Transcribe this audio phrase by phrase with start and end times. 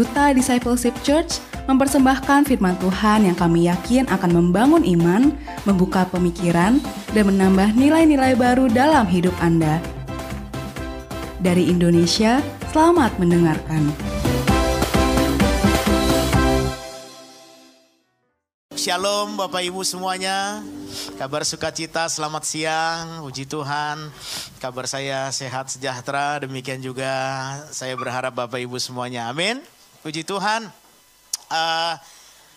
[0.00, 5.28] Duta Discipleship Church mempersembahkan firman Tuhan yang kami yakin akan membangun iman,
[5.68, 6.80] membuka pemikiran,
[7.12, 9.76] dan menambah nilai-nilai baru dalam hidup Anda.
[11.44, 12.40] Dari Indonesia,
[12.72, 13.92] selamat mendengarkan.
[18.72, 20.64] Shalom Bapak Ibu semuanya.
[21.20, 23.20] Kabar sukacita, selamat siang.
[23.20, 24.08] Puji Tuhan.
[24.64, 26.40] Kabar saya sehat sejahtera.
[26.40, 27.12] Demikian juga
[27.68, 29.28] saya berharap Bapak Ibu semuanya.
[29.28, 29.60] Amin.
[30.00, 30.64] Puji Tuhan.
[31.52, 31.94] Uh,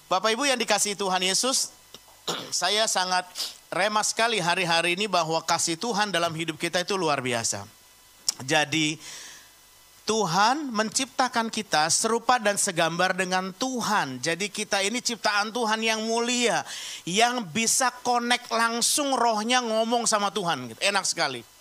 [0.08, 1.76] Bapak Ibu yang dikasih Tuhan Yesus,
[2.64, 3.28] saya sangat
[3.68, 7.68] remah sekali hari-hari ini bahwa kasih Tuhan dalam hidup kita itu luar biasa.
[8.48, 8.96] Jadi
[10.04, 14.24] Tuhan menciptakan kita serupa dan segambar dengan Tuhan.
[14.24, 16.64] Jadi kita ini ciptaan Tuhan yang mulia.
[17.04, 20.76] Yang bisa connect langsung rohnya ngomong sama Tuhan.
[20.80, 21.53] Enak sekali.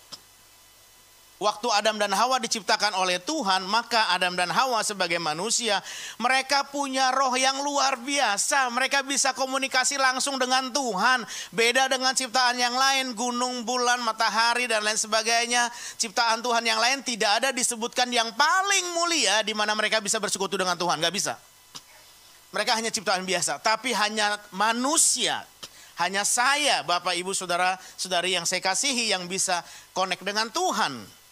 [1.41, 5.81] Waktu Adam dan Hawa diciptakan oleh Tuhan, maka Adam dan Hawa sebagai manusia,
[6.21, 8.69] mereka punya roh yang luar biasa.
[8.69, 11.25] Mereka bisa komunikasi langsung dengan Tuhan.
[11.49, 15.73] Beda dengan ciptaan yang lain, gunung, bulan, matahari, dan lain sebagainya.
[15.97, 20.55] Ciptaan Tuhan yang lain tidak ada disebutkan yang paling mulia di mana mereka bisa bersekutu
[20.55, 21.01] dengan Tuhan.
[21.01, 21.33] Gak bisa.
[22.53, 25.41] Mereka hanya ciptaan biasa, tapi hanya manusia
[25.97, 29.61] hanya saya, Bapak, Ibu, Saudara, Saudari yang saya kasihi yang bisa
[29.93, 31.22] connect dengan Tuhan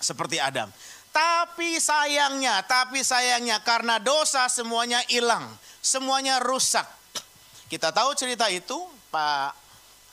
[0.00, 0.72] seperti Adam.
[1.10, 5.44] Tapi sayangnya, tapi sayangnya karena dosa semuanya hilang,
[5.84, 6.86] semuanya rusak.
[7.68, 8.78] Kita tahu cerita itu,
[9.12, 9.52] Pak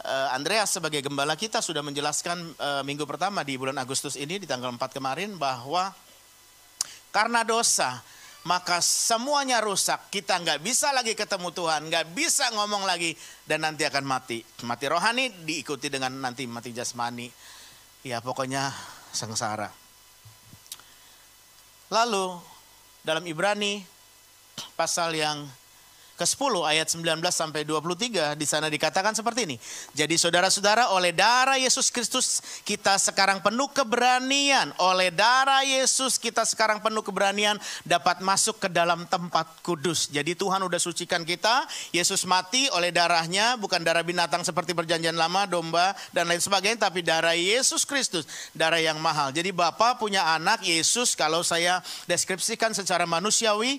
[0.03, 4.45] eh, Andreas sebagai gembala kita sudah menjelaskan eh, minggu pertama di bulan Agustus ini di
[4.49, 5.94] tanggal 4 kemarin bahwa
[7.13, 8.01] karena dosa
[8.47, 10.07] maka semuanya rusak.
[10.07, 13.11] Kita nggak bisa lagi ketemu Tuhan, nggak bisa ngomong lagi
[13.44, 14.39] dan nanti akan mati.
[14.63, 17.27] Mati rohani diikuti dengan nanti mati jasmani.
[18.07, 18.72] Ya pokoknya
[19.17, 19.73] sengsara.
[21.89, 22.37] Lalu
[23.01, 23.81] dalam Ibrani
[24.78, 25.50] pasal yang
[26.17, 29.57] ke-10 ayat 19 sampai 23 di sana dikatakan seperti ini.
[29.94, 34.73] Jadi saudara-saudara oleh darah Yesus Kristus kita sekarang penuh keberanian.
[34.81, 40.09] Oleh darah Yesus kita sekarang penuh keberanian dapat masuk ke dalam tempat kudus.
[40.09, 41.69] Jadi Tuhan udah sucikan kita.
[41.94, 47.06] Yesus mati oleh darahnya bukan darah binatang seperti perjanjian lama, domba dan lain sebagainya tapi
[47.06, 48.25] darah Yesus Kristus,
[48.57, 49.29] darah yang mahal.
[49.29, 51.77] Jadi Bapak punya anak Yesus kalau saya
[52.09, 53.77] deskripsikan secara manusiawi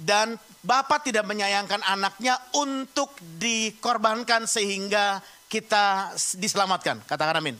[0.00, 7.00] dan Bapak tidak menyayangkan anaknya untuk dikorbankan sehingga kita diselamatkan.
[7.08, 7.56] Katakan amin.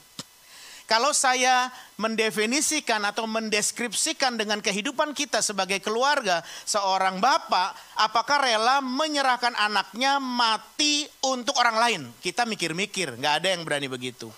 [0.85, 1.71] Kalau saya
[2.03, 11.07] mendefinisikan atau mendeskripsikan dengan kehidupan kita sebagai keluarga, seorang bapak, apakah rela menyerahkan anaknya mati
[11.31, 12.03] untuk orang lain?
[12.19, 14.29] Kita mikir-mikir, nggak ada yang berani begitu.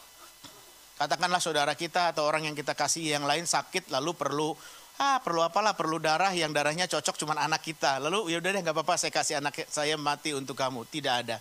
[1.00, 4.53] Katakanlah saudara kita atau orang yang kita kasih yang lain sakit lalu perlu
[5.01, 8.61] ah perlu apalah perlu darah yang darahnya cocok cuman anak kita lalu ya udah deh
[8.61, 11.37] nggak apa-apa saya kasih anak saya mati untuk kamu tidak ada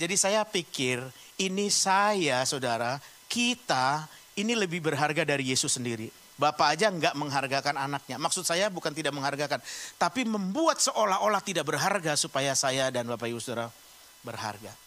[0.00, 1.02] jadi saya pikir
[1.38, 2.98] ini saya saudara
[3.30, 8.20] kita ini lebih berharga dari Yesus sendiri Bapak aja nggak menghargakan anaknya.
[8.20, 9.56] Maksud saya bukan tidak menghargakan,
[9.96, 13.72] tapi membuat seolah-olah tidak berharga supaya saya dan Bapak Ibu Saudara
[14.20, 14.85] berharga.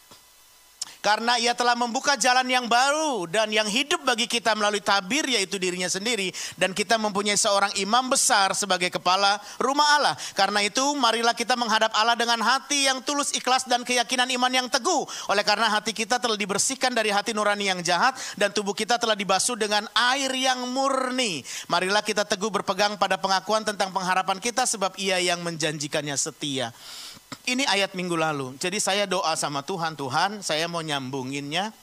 [0.99, 5.55] Karena ia telah membuka jalan yang baru dan yang hidup bagi kita melalui tabir yaitu
[5.55, 6.27] dirinya sendiri.
[6.59, 10.15] Dan kita mempunyai seorang imam besar sebagai kepala rumah Allah.
[10.35, 14.67] Karena itu marilah kita menghadap Allah dengan hati yang tulus ikhlas dan keyakinan iman yang
[14.67, 15.07] teguh.
[15.31, 19.15] Oleh karena hati kita telah dibersihkan dari hati nurani yang jahat dan tubuh kita telah
[19.15, 21.47] dibasuh dengan air yang murni.
[21.71, 26.75] Marilah kita teguh berpegang pada pengakuan tentang pengharapan kita sebab ia yang menjanjikannya setia.
[27.49, 28.53] Ini ayat minggu lalu.
[28.61, 31.73] Jadi saya doa sama Tuhan, Tuhan saya mau nyambunginnya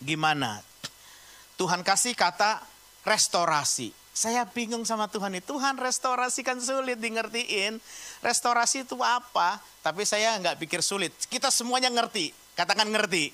[0.00, 0.64] gimana?
[1.60, 2.64] Tuhan kasih kata
[3.04, 3.92] restorasi.
[4.16, 5.44] Saya bingung sama Tuhan ini.
[5.44, 7.76] Tuhan restorasi kan sulit di ngertiin.
[8.24, 9.60] Restorasi itu apa?
[9.84, 11.12] Tapi saya nggak pikir sulit.
[11.28, 12.32] Kita semuanya ngerti.
[12.56, 13.28] Katakan ngerti.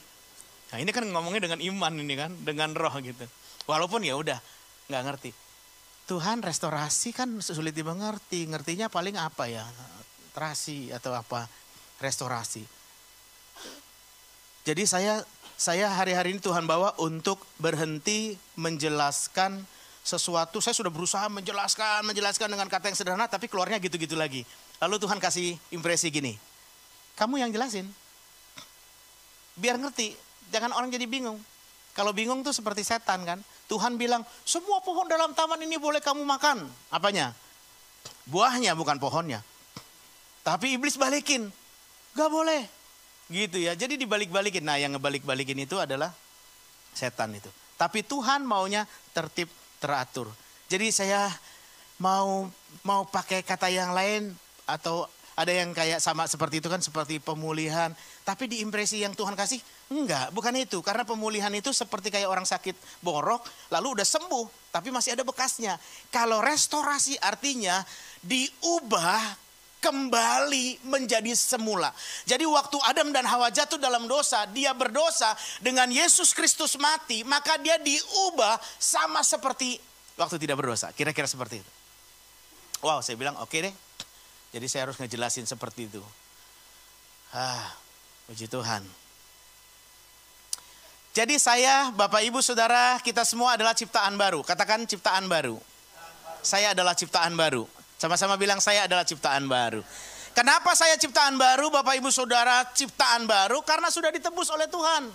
[0.74, 2.34] Nah ini kan ngomongnya dengan iman ini kan.
[2.42, 3.22] Dengan roh gitu.
[3.70, 4.42] Walaupun ya udah
[4.90, 5.31] nggak ngerti.
[6.10, 8.50] Tuhan restorasi kan sulit dimengerti.
[8.50, 9.62] Ngertinya paling apa ya?
[10.32, 11.46] Terasi atau apa?
[12.00, 12.64] Restorasi.
[14.62, 15.23] Jadi saya
[15.58, 19.62] saya hari-hari ini Tuhan bawa untuk berhenti menjelaskan
[20.02, 20.58] sesuatu.
[20.58, 24.43] Saya sudah berusaha menjelaskan, menjelaskan dengan kata yang sederhana, tapi keluarnya gitu-gitu lagi.
[24.82, 26.35] Lalu Tuhan kasih impresi gini,
[27.14, 27.87] kamu yang jelasin.
[29.55, 30.17] Biar ngerti,
[30.50, 31.38] jangan orang jadi bingung.
[31.93, 33.38] Kalau bingung tuh seperti setan kan.
[33.69, 36.64] Tuhan bilang, semua pohon dalam taman ini boleh kamu makan.
[36.88, 37.37] Apanya?
[38.26, 39.44] Buahnya bukan pohonnya.
[40.42, 41.48] Tapi iblis balikin,
[42.18, 42.82] gak boleh
[43.32, 43.72] Gitu ya.
[43.72, 44.60] Jadi dibalik-balikin.
[44.60, 46.12] Nah, yang ngebalik-balikin itu adalah
[46.92, 47.48] setan itu.
[47.80, 48.84] Tapi Tuhan maunya
[49.16, 49.48] tertib
[49.80, 50.28] teratur.
[50.68, 51.32] Jadi saya
[51.96, 52.46] mau
[52.84, 54.36] mau pakai kata yang lain
[54.68, 57.96] atau ada yang kayak sama seperti itu kan seperti pemulihan.
[58.22, 59.58] Tapi di impresi yang Tuhan kasih
[59.88, 60.84] enggak, bukan itu.
[60.84, 65.80] Karena pemulihan itu seperti kayak orang sakit borok lalu udah sembuh tapi masih ada bekasnya.
[66.12, 67.80] Kalau restorasi artinya
[68.20, 69.40] diubah
[69.82, 71.90] kembali menjadi semula.
[72.23, 77.58] Jadi waktu Adam dan Hawa jatuh dalam dosa, dia berdosa dengan Yesus Kristus mati, maka
[77.58, 79.82] dia diubah sama seperti
[80.14, 80.94] waktu tidak berdosa.
[80.94, 81.73] Kira-kira seperti itu.
[82.87, 83.75] Wow, saya bilang oke okay deh.
[84.55, 86.02] Jadi saya harus ngejelasin seperti itu.
[87.35, 87.75] Ah,
[88.31, 88.85] puji Tuhan.
[91.12, 94.40] Jadi saya, Bapak Ibu Saudara, kita semua adalah ciptaan baru.
[94.40, 95.61] Katakan ciptaan baru.
[96.40, 97.69] Saya adalah ciptaan baru.
[98.02, 99.78] Sama-sama bilang saya adalah ciptaan baru.
[100.34, 103.62] Kenapa saya ciptaan baru Bapak Ibu Saudara ciptaan baru?
[103.62, 105.06] Karena sudah ditebus oleh Tuhan.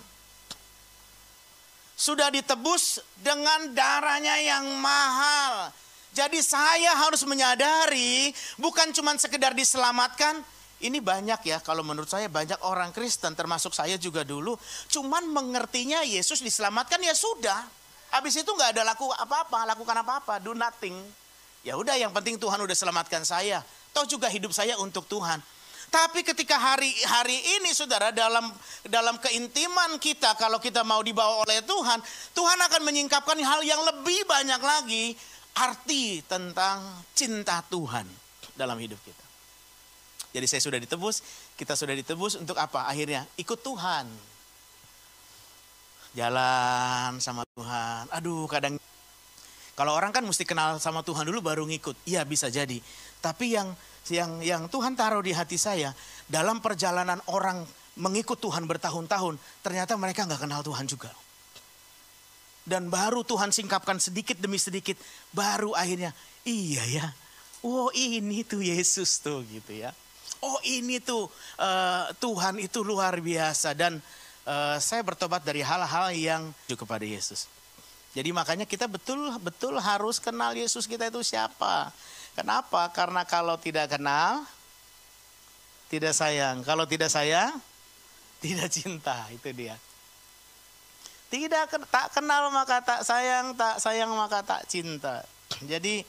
[1.99, 5.67] Sudah ditebus dengan darahnya yang mahal.
[6.15, 10.39] Jadi saya harus menyadari bukan cuma sekedar diselamatkan.
[10.79, 14.55] Ini banyak ya kalau menurut saya banyak orang Kristen termasuk saya juga dulu.
[14.87, 17.67] Cuman mengertinya Yesus diselamatkan ya sudah.
[18.15, 21.26] Habis itu nggak ada laku apa-apa, lakukan apa-apa, do nothing.
[21.67, 23.59] Ya udah yang penting Tuhan udah selamatkan saya.
[23.91, 25.43] Toh juga hidup saya untuk Tuhan.
[25.91, 28.47] Tapi ketika hari hari ini saudara dalam
[28.87, 31.99] dalam keintiman kita kalau kita mau dibawa oleh Tuhan,
[32.31, 35.05] Tuhan akan menyingkapkan hal yang lebih banyak lagi
[35.59, 38.07] arti tentang cinta Tuhan
[38.55, 39.25] dalam hidup kita.
[40.31, 41.19] Jadi saya sudah ditebus,
[41.59, 42.87] kita sudah ditebus untuk apa?
[42.87, 44.07] Akhirnya ikut Tuhan.
[46.15, 48.07] Jalan sama Tuhan.
[48.11, 48.79] Aduh, kadang
[49.77, 52.09] kalau orang kan mesti kenal sama Tuhan dulu baru ngikut.
[52.09, 52.81] Iya bisa jadi.
[53.21, 53.77] Tapi yang
[54.09, 55.93] yang yang Tuhan taruh di hati saya
[56.25, 57.61] dalam perjalanan orang
[57.93, 61.13] mengikut Tuhan bertahun-tahun, ternyata mereka nggak kenal Tuhan juga.
[62.65, 64.97] Dan baru Tuhan singkapkan sedikit demi sedikit,
[65.29, 66.09] baru akhirnya
[66.41, 67.07] iya ya.
[67.61, 69.93] Oh ini tuh Yesus tuh gitu ya.
[70.41, 71.29] Oh ini tuh
[71.61, 74.01] uh, Tuhan itu luar biasa dan
[74.49, 77.45] uh, saya bertobat dari hal-hal yang kepada Yesus.
[78.15, 81.91] Jadi makanya kita betul-betul harus kenal Yesus kita itu siapa.
[82.37, 82.87] Kenapa?
[82.93, 84.45] Karena kalau tidak kenal,
[85.89, 86.61] tidak sayang.
[86.61, 87.57] Kalau tidak sayang,
[88.43, 89.27] tidak cinta.
[89.33, 89.75] Itu dia.
[91.27, 95.27] Tidak tak kenal maka tak sayang, tak sayang maka tak cinta.
[95.71, 96.05] Jadi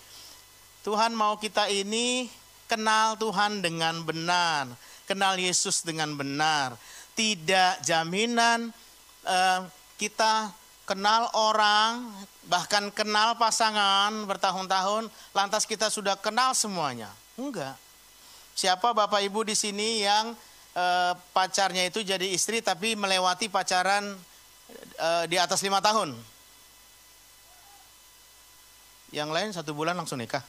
[0.87, 2.31] Tuhan mau kita ini
[2.71, 4.71] kenal Tuhan dengan benar,
[5.11, 6.79] kenal Yesus dengan benar.
[7.19, 8.71] Tidak jaminan
[9.27, 9.67] uh,
[9.99, 10.55] kita
[10.89, 12.09] kenal orang,
[12.49, 17.13] bahkan kenal pasangan bertahun-tahun, lantas kita sudah kenal semuanya.
[17.37, 17.77] Enggak.
[18.57, 20.33] Siapa Bapak Ibu di sini yang
[20.73, 20.87] e,
[21.37, 24.17] pacarnya itu jadi istri tapi melewati pacaran
[24.97, 26.17] e, di atas lima tahun?
[29.13, 30.43] Yang lain satu bulan langsung nikah.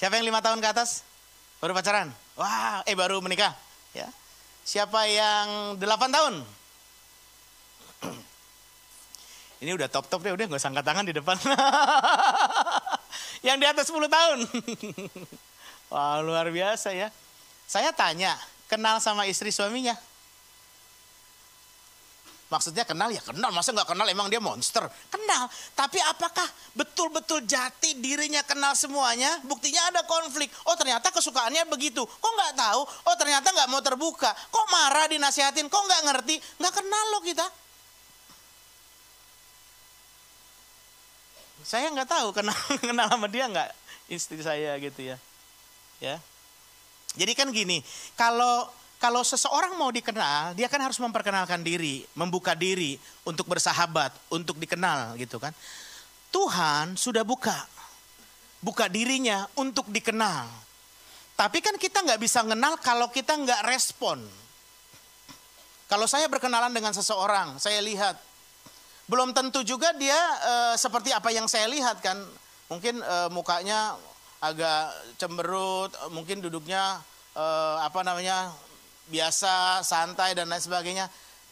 [0.00, 1.04] Siapa yang lima tahun ke atas?
[1.60, 2.10] Baru pacaran?
[2.40, 3.54] Wah, eh baru menikah.
[3.92, 4.08] Ya.
[4.64, 6.63] Siapa yang delapan tahun?
[9.62, 11.36] Ini udah top-top deh, udah gak usah angkat tangan di depan.
[13.46, 14.38] yang di atas 10 tahun.
[15.92, 17.08] Wah luar biasa ya.
[17.64, 18.36] Saya tanya,
[18.68, 19.96] kenal sama istri suaminya?
[22.52, 24.84] Maksudnya kenal ya kenal, masa nggak kenal emang dia monster?
[25.10, 26.44] Kenal, tapi apakah
[26.76, 29.42] betul-betul jati dirinya kenal semuanya?
[29.42, 30.52] Buktinya ada konflik.
[30.68, 32.04] Oh ternyata kesukaannya begitu.
[32.06, 32.80] Kok nggak tahu?
[32.84, 34.30] Oh ternyata nggak mau terbuka.
[34.54, 35.66] Kok marah dinasihatin?
[35.66, 36.36] Kok nggak ngerti?
[36.62, 37.46] Nggak kenal loh kita.
[41.64, 42.54] Saya nggak tahu kenal
[42.92, 43.72] kenal sama dia nggak
[44.12, 45.16] istri saya gitu ya.
[45.98, 46.20] Ya.
[47.16, 47.80] Jadi kan gini,
[48.14, 48.68] kalau
[49.00, 55.16] kalau seseorang mau dikenal, dia kan harus memperkenalkan diri, membuka diri untuk bersahabat, untuk dikenal
[55.20, 55.52] gitu kan.
[56.32, 57.54] Tuhan sudah buka,
[58.64, 60.48] buka dirinya untuk dikenal.
[61.34, 64.22] Tapi kan kita nggak bisa kenal kalau kita nggak respon.
[65.84, 68.16] Kalau saya berkenalan dengan seseorang, saya lihat
[69.04, 72.16] belum tentu juga dia uh, seperti apa yang saya lihat kan.
[72.72, 74.00] Mungkin uh, mukanya
[74.40, 77.00] agak cemberut, mungkin duduknya
[77.36, 78.52] uh, apa namanya
[79.12, 81.06] biasa, santai dan lain sebagainya.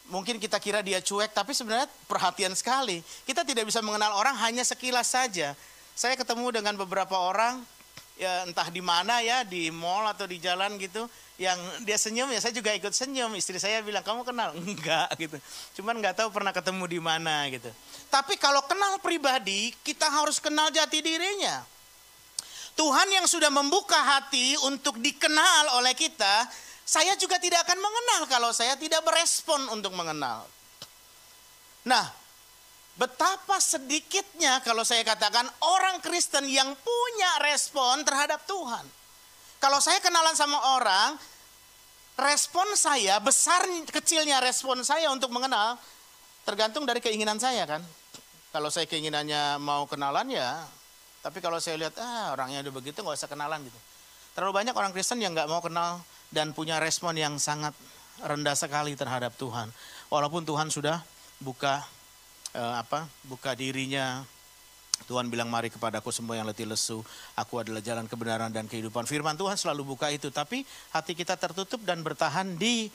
[0.09, 2.99] Mungkin kita kira dia cuek, tapi sebenarnya perhatian sekali.
[3.23, 5.55] Kita tidak bisa mengenal orang hanya sekilas saja.
[5.93, 7.61] Saya ketemu dengan beberapa orang,
[8.19, 11.09] ya entah di mana ya, di mall atau di jalan gitu
[11.41, 13.33] yang dia senyum ya saya juga ikut senyum.
[13.33, 14.53] Istri saya bilang kamu kenal?
[14.61, 15.37] Enggak gitu.
[15.81, 17.69] Cuman nggak tahu pernah ketemu di mana gitu.
[18.13, 21.65] Tapi kalau kenal pribadi kita harus kenal jati dirinya.
[22.73, 26.49] Tuhan yang sudah membuka hati untuk dikenal oleh kita
[26.83, 30.43] saya juga tidak akan mengenal kalau saya tidak berespon untuk mengenal.
[31.85, 32.22] Nah
[32.93, 38.85] Betapa sedikitnya kalau saya katakan orang Kristen yang punya respon terhadap Tuhan.
[39.57, 41.17] Kalau saya kenalan sama orang,
[42.19, 45.79] respon saya, besar kecilnya respon saya untuk mengenal,
[46.45, 47.81] tergantung dari keinginan saya kan.
[48.53, 50.61] Kalau saya keinginannya mau kenalan ya,
[51.25, 53.79] tapi kalau saya lihat, ah orangnya udah begitu nggak usah kenalan gitu.
[54.37, 57.73] Terlalu banyak orang Kristen yang nggak mau kenal dan punya respon yang sangat
[58.21, 59.73] rendah sekali terhadap Tuhan.
[60.13, 61.01] Walaupun Tuhan sudah
[61.41, 61.81] buka
[62.53, 64.23] eh, apa buka dirinya.
[65.03, 67.03] Tuhan bilang mari kepadaku semua yang letih lesu.
[67.35, 69.03] Aku adalah jalan kebenaran dan kehidupan.
[69.03, 70.31] Firman Tuhan selalu buka itu.
[70.31, 70.63] Tapi
[70.95, 72.87] hati kita tertutup dan bertahan di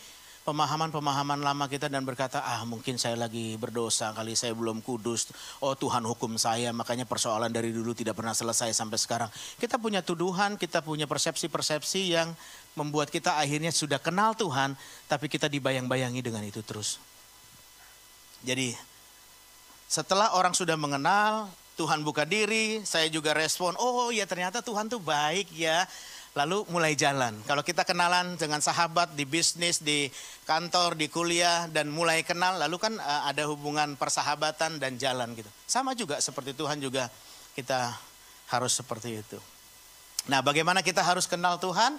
[0.48, 5.28] pemahaman-pemahaman lama kita dan berkata ah mungkin saya lagi berdosa kali saya belum kudus.
[5.60, 9.28] Oh Tuhan hukum saya makanya persoalan dari dulu tidak pernah selesai sampai sekarang.
[9.60, 12.32] Kita punya tuduhan kita punya persepsi-persepsi yang
[12.80, 14.72] membuat kita akhirnya sudah kenal Tuhan
[15.04, 16.96] tapi kita dibayang-bayangi dengan itu terus.
[18.40, 18.72] Jadi
[19.88, 21.48] setelah orang sudah mengenal,
[21.80, 25.88] Tuhan buka diri, saya juga respon, oh ya ternyata Tuhan tuh baik ya.
[26.36, 27.34] Lalu mulai jalan.
[27.48, 30.06] Kalau kita kenalan dengan sahabat di bisnis, di
[30.46, 35.50] kantor, di kuliah, dan mulai kenal, lalu kan uh, ada hubungan persahabatan dan jalan gitu.
[35.66, 37.10] Sama juga seperti Tuhan juga
[37.58, 37.90] kita
[38.54, 39.40] harus seperti itu.
[40.28, 41.96] Nah bagaimana kita harus kenal Tuhan?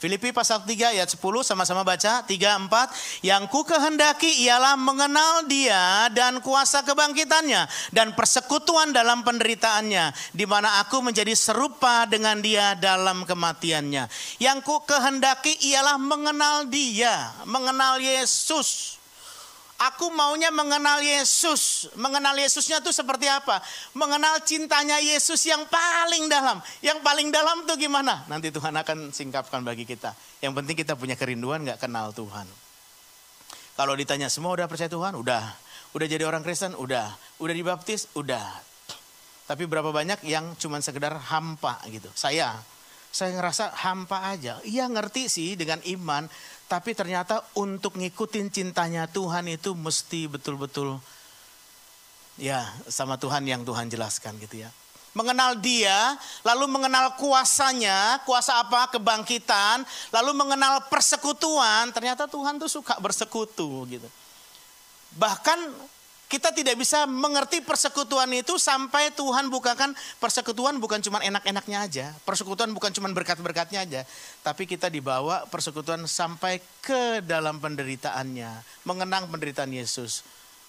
[0.00, 6.08] Filipi pasal 3 ayat 10 sama-sama baca 3 4 yang ku kehendaki ialah mengenal dia
[6.16, 13.28] dan kuasa kebangkitannya dan persekutuan dalam penderitaannya di mana aku menjadi serupa dengan dia dalam
[13.28, 14.08] kematiannya.
[14.40, 18.99] Yang ku kehendaki ialah mengenal dia, mengenal Yesus.
[19.80, 21.88] Aku maunya mengenal Yesus.
[21.96, 23.64] Mengenal Yesusnya tuh seperti apa?
[23.96, 26.60] Mengenal cintanya Yesus yang paling dalam.
[26.84, 28.28] Yang paling dalam tuh gimana?
[28.28, 30.12] Nanti Tuhan akan singkapkan bagi kita.
[30.44, 32.44] Yang penting kita punya kerinduan gak kenal Tuhan.
[33.72, 35.16] Kalau ditanya semua udah percaya Tuhan?
[35.16, 35.48] Udah.
[35.96, 36.76] Udah jadi orang Kristen?
[36.76, 37.16] Udah.
[37.40, 38.04] Udah dibaptis?
[38.12, 38.44] Udah.
[39.48, 42.12] Tapi berapa banyak yang cuma sekedar hampa gitu.
[42.12, 42.52] Saya,
[43.08, 44.60] saya ngerasa hampa aja.
[44.62, 46.28] Iya ngerti sih dengan iman,
[46.70, 51.02] tapi ternyata untuk ngikutin cintanya Tuhan itu mesti betul-betul
[52.38, 54.70] ya sama Tuhan yang Tuhan jelaskan gitu ya.
[55.10, 56.14] Mengenal dia,
[56.46, 58.94] lalu mengenal kuasanya, kuasa apa?
[58.94, 59.82] Kebangkitan,
[60.14, 64.06] lalu mengenal persekutuan, ternyata Tuhan tuh suka bersekutu gitu.
[65.18, 65.58] Bahkan
[66.30, 69.90] kita tidak bisa mengerti persekutuan itu sampai Tuhan bukakan
[70.22, 72.06] persekutuan bukan cuma enak-enaknya aja.
[72.22, 74.06] Persekutuan bukan cuma berkat-berkatnya aja.
[74.46, 78.62] Tapi kita dibawa persekutuan sampai ke dalam penderitaannya.
[78.86, 80.22] Mengenang penderitaan Yesus.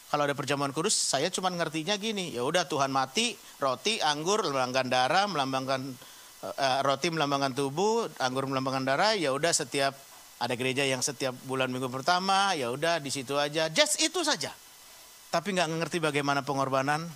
[0.10, 2.34] Kalau ada perjamuan kudus, saya cuma ngertinya gini.
[2.34, 5.94] Ya udah Tuhan mati, roti, anggur, melambangkan darah, melambangkan
[6.42, 9.14] uh, roti melambangkan tubuh, anggur melambangkan darah.
[9.14, 9.94] Ya udah setiap
[10.42, 13.70] ada gereja yang setiap bulan minggu pertama, ya udah di situ aja.
[13.70, 14.50] Just itu saja
[15.32, 17.08] tapi nggak ngerti bagaimana pengorbanan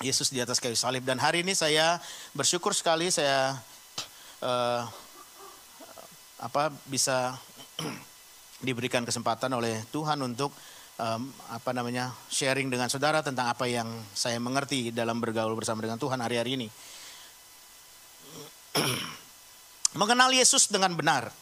[0.00, 1.02] Yesus di atas kayu salib.
[1.02, 1.98] Dan hari ini saya
[2.32, 3.58] bersyukur sekali saya
[4.40, 4.82] uh,
[6.38, 7.34] apa bisa
[8.66, 10.54] diberikan kesempatan oleh Tuhan untuk
[11.02, 15.98] um, apa namanya sharing dengan saudara tentang apa yang saya mengerti dalam bergaul bersama dengan
[15.98, 16.68] Tuhan hari-hari ini.
[20.00, 21.34] Mengenal Yesus dengan benar.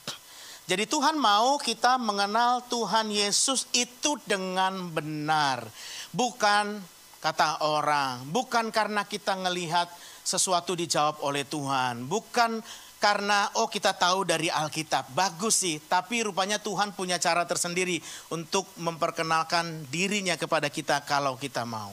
[0.71, 5.67] Jadi Tuhan mau kita mengenal Tuhan Yesus itu dengan benar.
[6.15, 6.79] Bukan
[7.19, 9.91] kata orang, bukan karena kita ngelihat
[10.23, 12.63] sesuatu dijawab oleh Tuhan, bukan
[13.03, 15.11] karena oh kita tahu dari Alkitab.
[15.11, 17.99] Bagus sih, tapi rupanya Tuhan punya cara tersendiri
[18.31, 21.91] untuk memperkenalkan dirinya kepada kita kalau kita mau.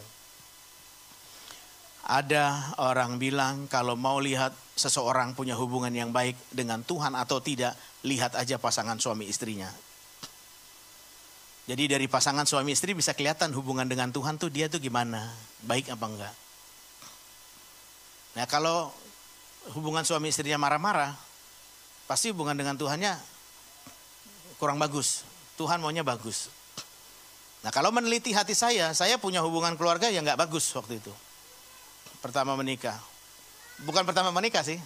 [2.08, 7.76] Ada orang bilang kalau mau lihat seseorang punya hubungan yang baik dengan Tuhan atau tidak,
[8.08, 9.68] lihat aja pasangan suami istrinya.
[11.68, 15.28] Jadi dari pasangan suami istri bisa kelihatan hubungan dengan Tuhan tuh dia tuh gimana,
[15.68, 16.36] baik apa enggak.
[18.40, 18.88] Nah kalau
[19.76, 21.12] hubungan suami istrinya marah-marah,
[22.08, 23.20] pasti hubungan dengan Tuhannya
[24.56, 25.28] kurang bagus.
[25.60, 26.48] Tuhan maunya bagus.
[27.68, 31.12] Nah kalau meneliti hati saya, saya punya hubungan keluarga yang nggak bagus waktu itu.
[32.20, 32.98] Pertama menikah.
[33.86, 34.82] Bukan pertama menikah sih,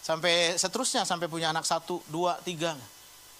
[0.00, 2.72] Sampai seterusnya, sampai punya anak satu, dua, tiga.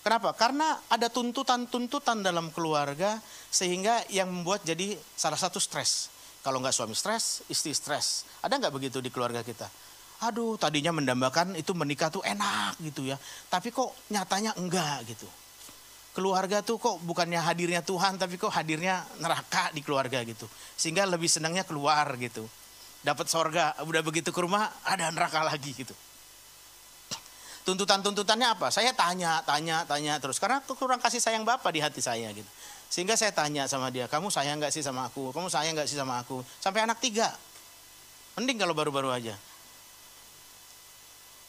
[0.05, 0.33] Kenapa?
[0.37, 3.17] Karena ada tuntutan-tuntutan dalam keluarga
[3.49, 6.13] sehingga yang membuat jadi salah satu stres.
[6.45, 8.29] Kalau nggak suami stres, istri stres.
[8.45, 9.69] Ada nggak begitu di keluarga kita?
[10.25, 13.17] Aduh, tadinya mendambakan itu menikah tuh enak gitu ya.
[13.49, 15.29] Tapi kok nyatanya enggak gitu.
[16.13, 20.45] Keluarga tuh kok bukannya hadirnya Tuhan, tapi kok hadirnya neraka di keluarga gitu.
[20.77, 22.45] Sehingga lebih senangnya keluar gitu.
[23.01, 25.97] Dapat sorga, udah begitu ke rumah ada neraka lagi gitu.
[27.65, 28.69] Tuntutan-tuntutannya apa?
[28.73, 30.41] Saya tanya, tanya, tanya terus.
[30.41, 32.49] Karena kurang kasih sayang Bapak di hati saya gitu.
[32.91, 35.31] Sehingga saya tanya sama dia, kamu sayang nggak sih sama aku?
[35.31, 36.43] Kamu sayang nggak sih sama aku?
[36.59, 37.31] Sampai anak tiga.
[38.35, 39.37] Mending kalau baru-baru aja.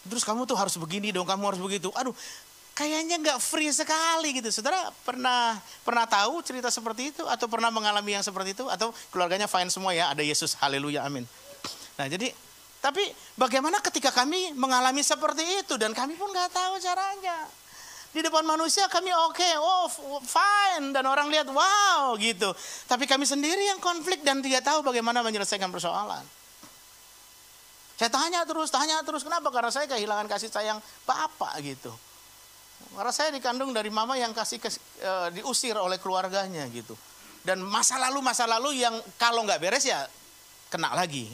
[0.06, 1.90] Terus kamu tuh harus begini dong, kamu harus begitu.
[1.98, 2.14] Aduh,
[2.78, 4.50] kayaknya nggak free sekali gitu.
[4.54, 9.50] Saudara pernah pernah tahu cerita seperti itu atau pernah mengalami yang seperti itu atau keluarganya
[9.50, 11.26] fine semua ya, ada Yesus, haleluya, amin.
[12.00, 12.32] Nah jadi
[12.82, 13.06] tapi
[13.38, 17.46] bagaimana ketika kami mengalami seperti itu dan kami pun nggak tahu caranya.
[18.12, 19.88] Di depan manusia kami oke, okay, oh
[20.20, 22.52] fine dan orang lihat wow gitu.
[22.90, 26.20] Tapi kami sendiri yang konflik dan tidak tahu bagaimana menyelesaikan persoalan.
[27.96, 29.54] Saya tanya terus, tanya terus, kenapa?
[29.54, 31.94] Karena saya kehilangan kasih sayang bapak gitu.
[32.98, 36.98] Karena saya dikandung dari mama yang kasih e, diusir oleh keluarganya gitu.
[37.46, 40.04] Dan masa lalu masa lalu yang kalau nggak beres ya
[40.74, 41.30] kena lagi.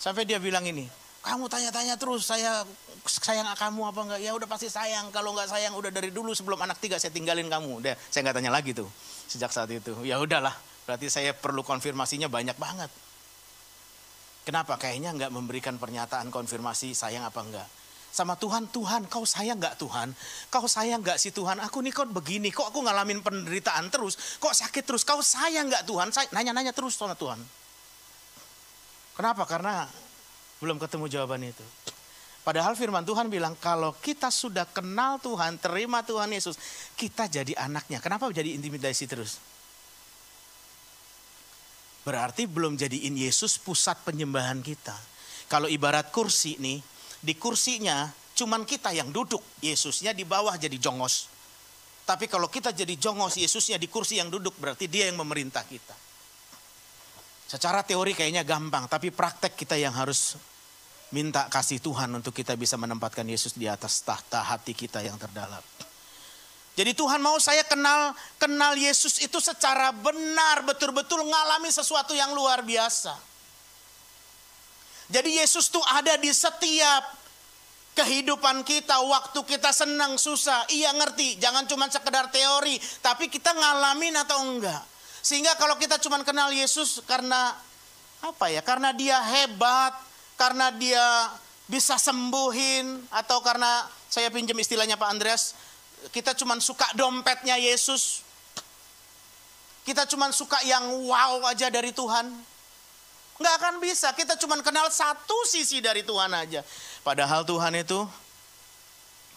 [0.00, 0.88] Sampai dia bilang ini,
[1.20, 2.64] kamu tanya-tanya terus saya
[3.04, 4.20] sayang kamu apa enggak?
[4.24, 5.12] Ya udah pasti sayang.
[5.12, 7.84] Kalau nggak sayang udah dari dulu sebelum anak tiga saya tinggalin kamu.
[7.84, 8.88] Udah saya nggak tanya lagi tuh
[9.28, 9.92] sejak saat itu.
[10.08, 10.56] Ya udahlah,
[10.88, 12.88] berarti saya perlu konfirmasinya banyak banget.
[14.48, 14.80] Kenapa?
[14.80, 17.68] Kayaknya nggak memberikan pernyataan konfirmasi sayang apa enggak.
[18.10, 20.16] Sama Tuhan, Tuhan kau sayang nggak Tuhan?
[20.48, 21.60] Kau sayang nggak sih Tuhan?
[21.60, 24.40] Aku nih kok begini, kok aku ngalamin penderitaan terus?
[24.40, 25.04] Kok sakit terus?
[25.04, 26.08] Kau sayang nggak Tuhan?
[26.32, 27.59] Nanya-nanya terus sama Tuhan.
[29.20, 29.44] Kenapa?
[29.44, 29.84] Karena
[30.64, 31.60] belum ketemu jawaban itu.
[32.40, 36.56] Padahal firman Tuhan bilang kalau kita sudah kenal Tuhan, terima Tuhan Yesus,
[36.96, 38.00] kita jadi anaknya.
[38.00, 39.36] Kenapa jadi intimidasi terus?
[42.00, 44.96] Berarti belum jadiin Yesus pusat penyembahan kita.
[45.52, 46.80] Kalau ibarat kursi nih,
[47.20, 51.28] di kursinya cuman kita yang duduk, Yesusnya di bawah jadi jongos.
[52.08, 56.09] Tapi kalau kita jadi jongos, Yesusnya di kursi yang duduk, berarti dia yang memerintah kita.
[57.50, 60.38] Secara teori kayaknya gampang, tapi praktek kita yang harus
[61.10, 65.58] minta kasih Tuhan untuk kita bisa menempatkan Yesus di atas tahta hati kita yang terdalam.
[66.78, 72.62] Jadi Tuhan mau saya kenal kenal Yesus itu secara benar betul-betul ngalami sesuatu yang luar
[72.62, 73.18] biasa.
[75.10, 77.02] Jadi Yesus tuh ada di setiap
[77.98, 80.70] kehidupan kita, waktu kita senang, susah.
[80.70, 84.86] Iya ngerti, jangan cuma sekedar teori, tapi kita ngalamin atau enggak.
[85.20, 87.52] Sehingga kalau kita cuma kenal Yesus karena
[88.24, 88.64] apa ya?
[88.64, 89.92] Karena dia hebat,
[90.40, 91.28] karena dia
[91.70, 95.54] bisa sembuhin atau karena saya pinjam istilahnya Pak Andreas,
[96.10, 98.26] kita cuma suka dompetnya Yesus.
[99.84, 102.26] Kita cuma suka yang wow aja dari Tuhan.
[103.40, 106.60] Nggak akan bisa, kita cuma kenal satu sisi dari Tuhan aja.
[107.00, 108.04] Padahal Tuhan itu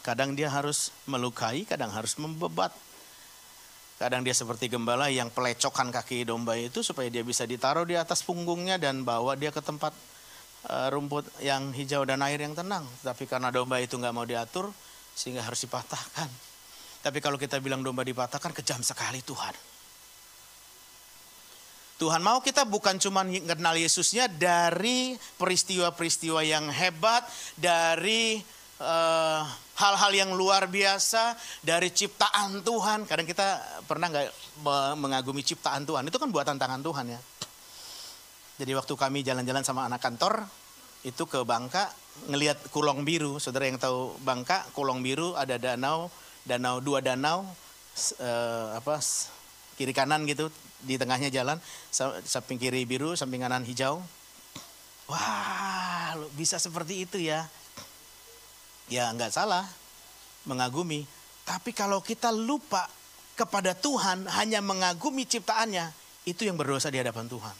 [0.03, 2.75] kadang dia harus melukai, kadang harus membebat.
[4.01, 8.25] Kadang dia seperti gembala yang pelecokkan kaki domba itu supaya dia bisa ditaruh di atas
[8.25, 9.93] punggungnya dan bawa dia ke tempat
[10.67, 12.83] eh, rumput yang hijau dan air yang tenang.
[13.05, 14.73] Tapi karena domba itu nggak mau diatur,
[15.13, 16.29] sehingga harus dipatahkan.
[17.03, 19.53] Tapi kalau kita bilang domba dipatahkan, kejam sekali Tuhan.
[22.01, 27.23] Tuhan mau kita bukan cuma kenal Yesusnya dari peristiwa-peristiwa yang hebat,
[27.55, 28.41] dari
[28.81, 29.43] eh,
[29.77, 33.09] hal-hal yang luar biasa, dari ciptaan Tuhan.
[33.09, 34.27] Kadang kita pernah nggak
[34.97, 36.05] mengagumi ciptaan Tuhan?
[36.07, 37.19] Itu kan buatan tangan Tuhan ya.
[38.61, 40.45] Jadi waktu kami jalan-jalan sama anak kantor,
[41.03, 41.89] itu ke Bangka,
[42.29, 43.41] ngelihat Kulong Biru.
[43.41, 47.47] Saudara yang tahu Bangka, Kulong Biru ada danau, danau dua danau
[48.19, 48.99] uh, apa
[49.79, 50.51] kiri kanan gitu
[50.83, 51.57] di tengahnya jalan
[52.27, 54.03] samping kiri biru samping kanan hijau
[55.07, 57.47] wah bisa seperti itu ya
[58.93, 59.65] ya nggak salah
[60.45, 61.01] mengagumi
[61.41, 62.85] tapi kalau kita lupa
[63.33, 65.89] kepada Tuhan hanya mengagumi ciptaannya
[66.29, 67.55] itu yang berdosa di hadapan Tuhan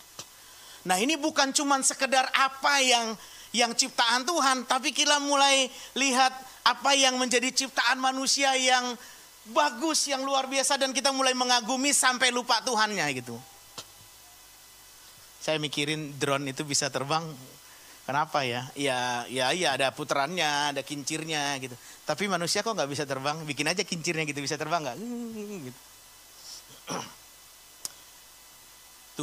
[0.85, 3.17] nah ini bukan cuma sekedar apa yang
[3.49, 5.65] yang ciptaan Tuhan tapi kita mulai
[5.97, 8.93] lihat apa yang menjadi ciptaan manusia yang
[9.51, 13.35] bagus, yang luar biasa dan kita mulai mengagumi sampai lupa Tuhannya gitu.
[15.43, 17.27] Saya mikirin drone itu bisa terbang.
[18.03, 18.67] Kenapa ya?
[18.75, 21.71] Ya, ya, ya ada putarannya, ada kincirnya gitu.
[22.03, 23.39] Tapi manusia kok nggak bisa terbang?
[23.47, 24.97] Bikin aja kincirnya gitu bisa terbang nggak?
[25.71, 25.79] Gitu.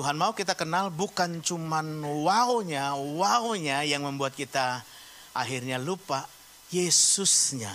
[0.00, 4.80] Tuhan mau kita kenal bukan cuman wow-nya, wow-nya yang membuat kita
[5.36, 6.24] akhirnya lupa,
[6.72, 7.74] Yesusnya.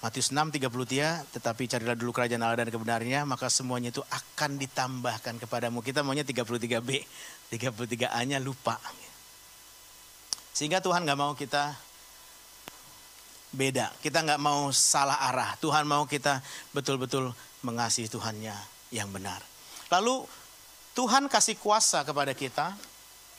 [0.00, 5.36] Matius 6, 33, tetapi carilah dulu kerajaan Allah dan kebenarannya, maka semuanya itu akan ditambahkan
[5.44, 5.84] kepadamu.
[5.84, 7.04] Kita maunya 33B,
[7.52, 8.80] 33A-nya lupa.
[10.60, 11.72] Sehingga Tuhan gak mau kita
[13.56, 13.96] beda.
[14.04, 15.56] Kita gak mau salah arah.
[15.56, 16.44] Tuhan mau kita
[16.76, 17.32] betul-betul
[17.64, 18.52] mengasihi Tuhannya
[18.92, 19.40] yang benar.
[19.88, 20.28] Lalu
[20.92, 22.76] Tuhan kasih kuasa kepada kita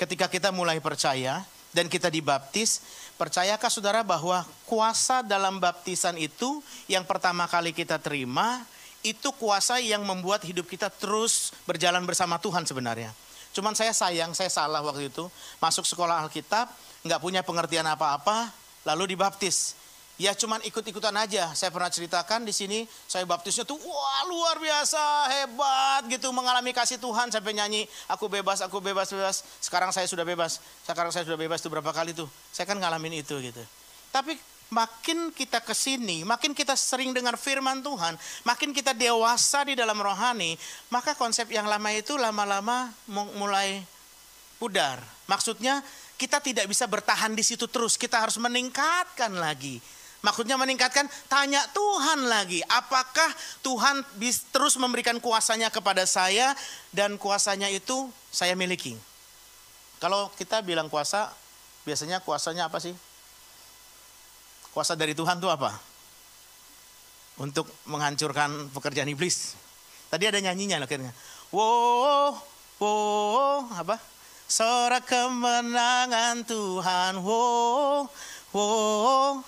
[0.01, 2.81] ketika kita mulai percaya dan kita dibaptis,
[3.21, 8.65] percayakah saudara bahwa kuasa dalam baptisan itu yang pertama kali kita terima,
[9.05, 13.13] itu kuasa yang membuat hidup kita terus berjalan bersama Tuhan sebenarnya.
[13.51, 15.27] Cuman saya sayang, saya salah waktu itu.
[15.59, 16.71] Masuk sekolah Alkitab,
[17.03, 18.51] nggak punya pengertian apa-apa,
[18.87, 19.75] lalu dibaptis.
[20.21, 21.49] Ya cuman ikut-ikutan aja.
[21.57, 25.01] Saya pernah ceritakan di sini, saya baptisnya tuh wah luar biasa,
[25.33, 29.41] hebat gitu, mengalami kasih Tuhan sampai nyanyi, aku bebas, aku bebas, bebas.
[29.57, 30.61] Sekarang saya sudah bebas.
[30.85, 32.29] Sekarang saya sudah bebas tuh berapa kali tuh.
[32.53, 33.65] Saya kan ngalamin itu gitu.
[34.13, 34.37] Tapi
[34.71, 38.15] makin kita ke sini, makin kita sering dengar firman Tuhan,
[38.47, 40.55] makin kita dewasa di dalam rohani,
[40.88, 42.88] maka konsep yang lama itu lama-lama
[43.36, 43.84] mulai
[44.55, 45.03] pudar.
[45.27, 45.84] Maksudnya
[46.15, 49.84] kita tidak bisa bertahan di situ terus, kita harus meningkatkan lagi.
[50.21, 53.27] Maksudnya meningkatkan, tanya Tuhan lagi, apakah
[53.65, 54.05] Tuhan
[54.53, 56.53] terus memberikan kuasanya kepada saya
[56.95, 58.95] dan kuasanya itu saya miliki.
[59.97, 61.34] Kalau kita bilang kuasa,
[61.84, 62.93] biasanya kuasanya apa sih?
[64.71, 65.75] Kuasa dari Tuhan itu apa?
[67.39, 69.55] Untuk menghancurkan pekerjaan iblis.
[70.07, 71.12] Tadi ada nyanyinya akhirnya.
[71.51, 72.39] Wow,
[72.79, 73.99] wow, apa?
[74.47, 77.23] Sorak kemenangan Tuhan.
[77.23, 78.07] Wow,
[78.51, 79.39] wow,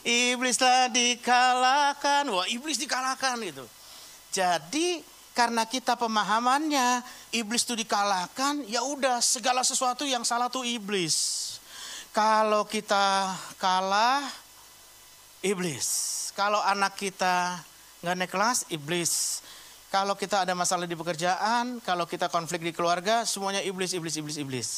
[0.00, 2.24] Iblis telah dikalahkan.
[2.32, 3.64] Wah iblis dikalahkan itu.
[4.32, 5.04] Jadi
[5.36, 7.04] karena kita pemahamannya
[7.36, 11.48] iblis itu dikalahkan, ya udah segala sesuatu yang salah tuh iblis.
[12.10, 14.24] Kalau kita kalah,
[15.40, 15.88] iblis.
[16.36, 17.60] Kalau anak kita
[18.00, 19.44] nggak naik kelas, iblis.
[19.90, 24.38] Kalau kita ada masalah di pekerjaan, kalau kita konflik di keluarga, semuanya iblis, iblis, iblis,
[24.38, 24.68] iblis.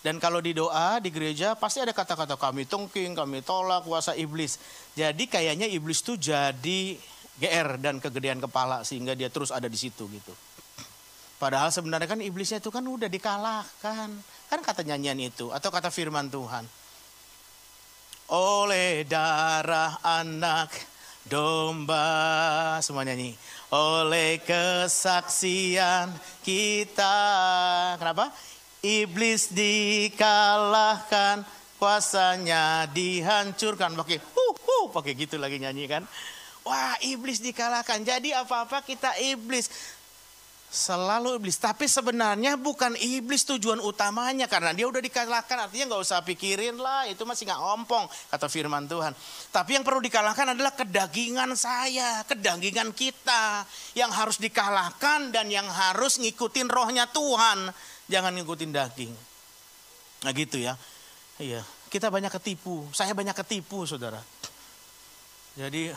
[0.00, 4.58] Dan kalau di doa di gereja pasti ada kata-kata kami tungking, kami tolak kuasa iblis.
[4.96, 6.96] Jadi kayaknya iblis tuh jadi
[7.36, 10.32] GR dan kegedean kepala sehingga dia terus ada di situ gitu.
[11.40, 14.10] Padahal sebenarnya kan iblisnya itu kan udah dikalahkan.
[14.50, 16.79] Kan kata nyanyian itu atau kata firman Tuhan.
[18.30, 20.70] Oleh darah anak
[21.26, 23.34] domba semua nyanyi.
[23.74, 26.14] Oleh kesaksian
[26.46, 27.18] kita.
[27.98, 28.30] Kenapa?
[28.86, 31.42] Iblis dikalahkan,
[31.82, 33.98] kuasanya dihancurkan.
[33.98, 36.06] Pakai hu hu, pakai gitu lagi nyanyi kan.
[36.62, 37.98] Wah, iblis dikalahkan.
[38.06, 39.98] Jadi apa-apa kita iblis.
[40.70, 41.58] Selalu iblis.
[41.58, 44.46] Tapi sebenarnya bukan iblis tujuan utamanya.
[44.46, 45.66] Karena dia udah dikalahkan.
[45.66, 47.10] Artinya nggak usah pikirin lah.
[47.10, 48.06] Itu masih nggak ompong.
[48.30, 49.10] Kata firman Tuhan.
[49.50, 52.22] Tapi yang perlu dikalahkan adalah kedagingan saya.
[52.22, 53.66] Kedagingan kita.
[53.98, 57.74] Yang harus dikalahkan dan yang harus ngikutin rohnya Tuhan
[58.10, 59.12] jangan ngikutin daging.
[60.26, 60.74] Nah gitu ya.
[61.40, 62.84] Iya, kita banyak ketipu.
[62.92, 64.20] Saya banyak ketipu, Saudara.
[65.56, 65.88] Jadi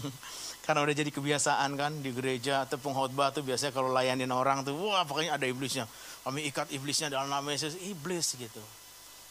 [0.62, 4.78] karena udah jadi kebiasaan kan di gereja atau pengkhotbah tuh biasanya kalau layanin orang tuh
[4.78, 5.90] wah pokoknya ada iblisnya.
[6.22, 8.62] Kami ikat iblisnya dalam nama Yesus, iblis gitu.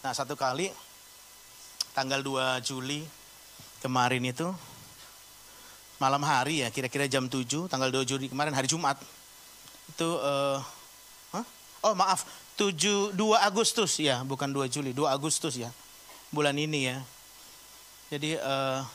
[0.03, 0.67] Nah, satu kali
[1.95, 3.07] tanggal 2 Juli
[3.79, 4.51] kemarin itu
[6.03, 8.99] malam hari ya, kira-kira jam 7, tanggal 2 Juli kemarin hari Jumat.
[9.87, 10.59] Itu uh,
[11.81, 12.29] Oh maaf,
[12.61, 15.73] 7, 2 Agustus ya, bukan 2 Juli, 2 Agustus ya.
[16.29, 17.01] Bulan ini ya.
[18.13, 18.85] Jadi uh,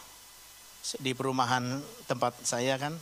[1.02, 2.94] di perumahan tempat saya kan,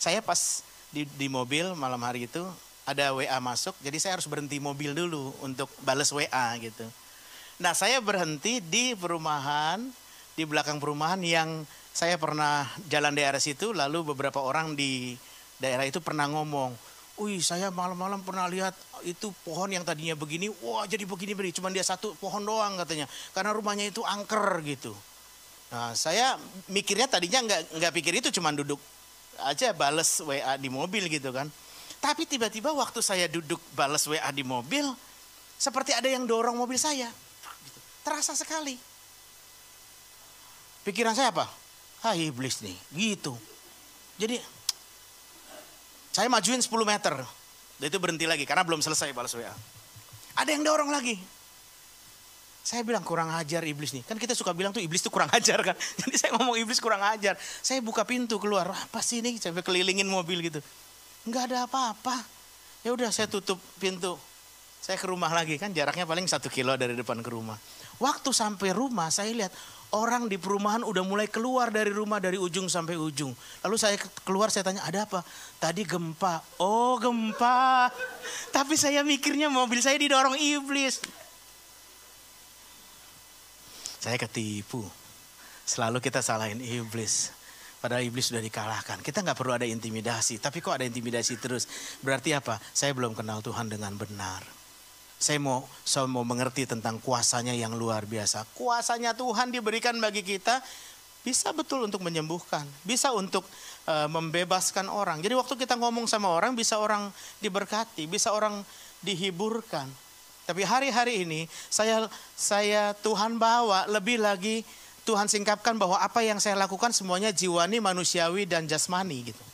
[0.00, 2.40] saya pas di, di mobil malam hari itu
[2.88, 6.88] ada WA masuk, jadi saya harus berhenti mobil dulu untuk balas WA gitu.
[7.60, 9.84] Nah saya berhenti di perumahan,
[10.32, 15.18] di belakang perumahan yang saya pernah jalan daerah situ, lalu beberapa orang di
[15.60, 16.72] daerah itu pernah ngomong,
[17.18, 21.68] Wih saya malam-malam pernah lihat itu pohon yang tadinya begini, wah jadi begini begini, cuma
[21.74, 24.94] dia satu pohon doang katanya, karena rumahnya itu angker gitu.
[25.68, 26.40] Nah saya
[26.72, 28.80] mikirnya tadinya nggak nggak pikir itu cuma duduk
[29.44, 31.46] aja bales WA di mobil gitu kan.
[31.98, 34.86] Tapi tiba-tiba waktu saya duduk bales WA di mobil,
[35.58, 37.10] seperti ada yang dorong mobil saya.
[37.66, 37.78] Gitu.
[38.06, 38.78] Terasa sekali.
[40.86, 41.50] Pikiran saya apa?
[42.06, 43.34] Hai iblis nih, gitu.
[44.14, 44.38] Jadi
[46.14, 47.18] saya majuin 10 meter.
[47.82, 49.50] Itu berhenti lagi karena belum selesai balas WA.
[50.38, 51.18] Ada yang dorong lagi.
[52.68, 54.04] Saya bilang kurang ajar iblis nih.
[54.04, 55.72] Kan kita suka bilang tuh iblis tuh kurang ajar kan.
[56.04, 57.32] Jadi saya ngomong iblis kurang ajar.
[57.40, 58.68] Saya buka pintu keluar.
[58.68, 59.40] Apa sih ini?
[59.40, 60.60] Saya kelilingin mobil gitu.
[61.24, 62.20] Enggak ada apa-apa.
[62.84, 64.20] Ya udah saya tutup pintu.
[64.84, 67.56] Saya ke rumah lagi kan jaraknya paling satu kilo dari depan ke rumah.
[68.04, 69.52] Waktu sampai rumah saya lihat
[69.96, 73.32] orang di perumahan udah mulai keluar dari rumah dari ujung sampai ujung.
[73.64, 73.96] Lalu saya
[74.28, 75.24] keluar saya tanya ada apa?
[75.56, 76.60] Tadi gempa.
[76.60, 77.88] Oh gempa.
[78.60, 81.00] Tapi saya mikirnya mobil saya didorong iblis.
[84.08, 84.80] Saya ketipu.
[85.68, 87.28] Selalu kita salahin iblis.
[87.76, 89.04] Padahal iblis sudah dikalahkan.
[89.04, 90.40] Kita nggak perlu ada intimidasi.
[90.40, 91.68] Tapi kok ada intimidasi terus?
[92.00, 92.56] Berarti apa?
[92.72, 94.40] Saya belum kenal Tuhan dengan benar.
[95.20, 98.48] Saya mau saya mau mengerti tentang kuasanya yang luar biasa.
[98.56, 100.64] Kuasanya Tuhan diberikan bagi kita
[101.20, 103.44] bisa betul untuk menyembuhkan, bisa untuk
[103.84, 105.20] uh, membebaskan orang.
[105.20, 107.12] Jadi waktu kita ngomong sama orang bisa orang
[107.44, 108.64] diberkati, bisa orang
[109.04, 110.07] dihiburkan.
[110.48, 114.64] Tapi hari-hari ini saya saya Tuhan bawa lebih lagi
[115.04, 119.44] Tuhan singkapkan bahwa apa yang saya lakukan semuanya jiwani, manusiawi dan jasmani gitu.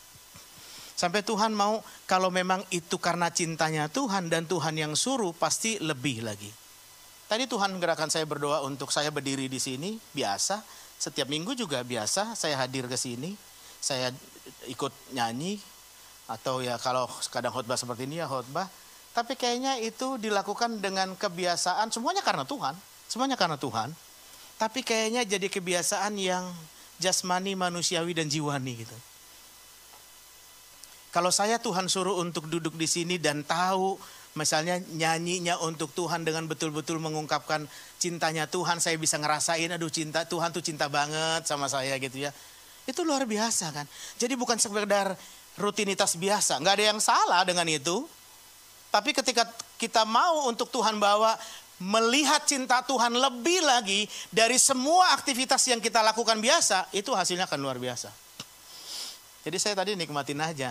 [0.94, 6.22] Sampai Tuhan mau kalau memang itu karena cintanya Tuhan dan Tuhan yang suruh pasti lebih
[6.22, 6.50] lagi.
[7.26, 10.62] Tadi Tuhan gerakan saya berdoa untuk saya berdiri di sini biasa,
[10.94, 13.34] setiap minggu juga biasa saya hadir ke sini,
[13.82, 14.14] saya
[14.70, 15.58] ikut nyanyi
[16.30, 18.70] atau ya kalau kadang khotbah seperti ini ya khotbah.
[19.14, 22.74] Tapi kayaknya itu dilakukan dengan kebiasaan semuanya karena Tuhan,
[23.06, 23.94] semuanya karena Tuhan.
[24.58, 26.50] Tapi kayaknya jadi kebiasaan yang
[26.98, 28.96] jasmani, manusiawi dan jiwani gitu.
[31.14, 33.94] Kalau saya Tuhan suruh untuk duduk di sini dan tahu
[34.34, 37.70] misalnya nyanyinya untuk Tuhan dengan betul-betul mengungkapkan
[38.02, 42.34] cintanya Tuhan, saya bisa ngerasain aduh cinta Tuhan tuh cinta banget sama saya gitu ya.
[42.82, 43.86] Itu luar biasa kan.
[44.18, 45.14] Jadi bukan sekedar
[45.54, 48.10] rutinitas biasa, nggak ada yang salah dengan itu.
[48.94, 49.42] Tapi ketika
[49.74, 51.34] kita mau untuk Tuhan bawa
[51.82, 57.58] melihat cinta Tuhan lebih lagi dari semua aktivitas yang kita lakukan biasa, itu hasilnya akan
[57.58, 58.14] luar biasa.
[59.42, 60.70] Jadi saya tadi nikmatin aja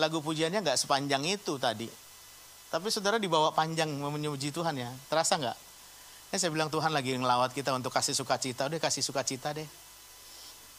[0.00, 1.92] lagu pujiannya nggak sepanjang itu tadi.
[2.72, 4.88] Tapi saudara dibawa panjang memuji Tuhan ya.
[5.12, 5.58] Terasa nggak?
[6.32, 8.64] Ya saya bilang Tuhan lagi ngelawat kita untuk kasih sukacita.
[8.64, 9.68] Udah kasih sukacita deh.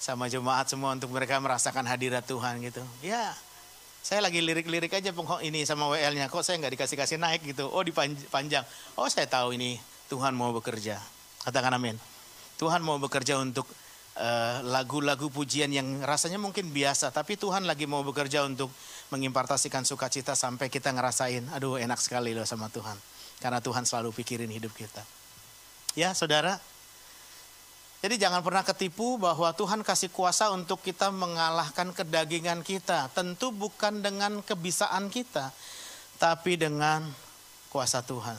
[0.02, 2.82] Sama jemaat semua untuk mereka merasakan hadirat Tuhan gitu.
[3.06, 3.38] Ya
[4.04, 6.28] saya lagi lirik-lirik aja ini sama WL-nya.
[6.28, 7.72] Kok saya nggak dikasih-kasih naik gitu.
[7.72, 8.68] Oh dipanjang.
[9.00, 9.80] Oh saya tahu ini
[10.12, 11.00] Tuhan mau bekerja.
[11.48, 11.96] Katakan amin.
[12.60, 13.63] Tuhan mau bekerja untuk
[14.20, 18.70] eh, lagu-lagu uh, pujian yang rasanya mungkin biasa, tapi Tuhan lagi mau bekerja untuk
[19.10, 23.00] mengimpartasikan sukacita sampai kita ngerasain, aduh enak sekali loh sama Tuhan.
[23.39, 25.02] Karena Tuhan selalu pikirin hidup kita.
[25.96, 26.60] Ya saudara,
[28.04, 33.08] jadi jangan pernah ketipu bahwa Tuhan kasih kuasa untuk kita mengalahkan kedagingan kita.
[33.16, 35.56] Tentu bukan dengan kebisaan kita,
[36.20, 37.08] tapi dengan
[37.72, 38.36] kuasa Tuhan.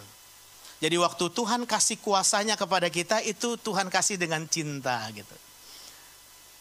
[0.84, 5.32] Jadi waktu Tuhan kasih kuasanya kepada kita itu Tuhan kasih dengan cinta gitu.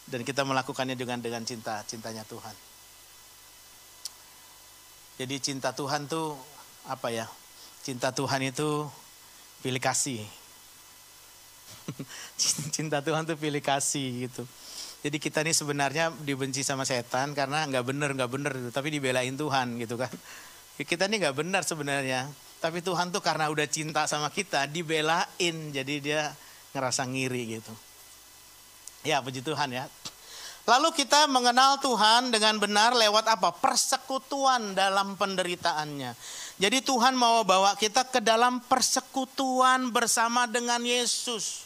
[0.08, 2.56] Dan kita melakukannya dengan dengan cinta, cintanya Tuhan.
[5.20, 6.40] Jadi cinta Tuhan tuh
[6.88, 7.28] apa ya?
[7.84, 8.88] Cinta Tuhan itu
[9.60, 10.24] pilih kasih.
[12.74, 14.42] cinta Tuhan tuh pilih kasih gitu.
[15.04, 19.36] Jadi kita ini sebenarnya dibenci sama setan karena nggak bener nggak bener gitu, tapi dibelain
[19.36, 20.12] Tuhan gitu kan.
[20.80, 22.24] Kita ini nggak benar sebenarnya,
[22.64, 26.22] tapi Tuhan tuh karena udah cinta sama kita dibelain, jadi dia
[26.72, 27.72] ngerasa ngiri gitu.
[29.04, 29.84] Ya puji Tuhan ya.
[30.64, 33.52] Lalu kita mengenal Tuhan dengan benar lewat apa?
[33.52, 36.16] Persekutuan dalam penderitaannya.
[36.56, 41.63] Jadi Tuhan mau bawa kita ke dalam persekutuan bersama dengan Yesus.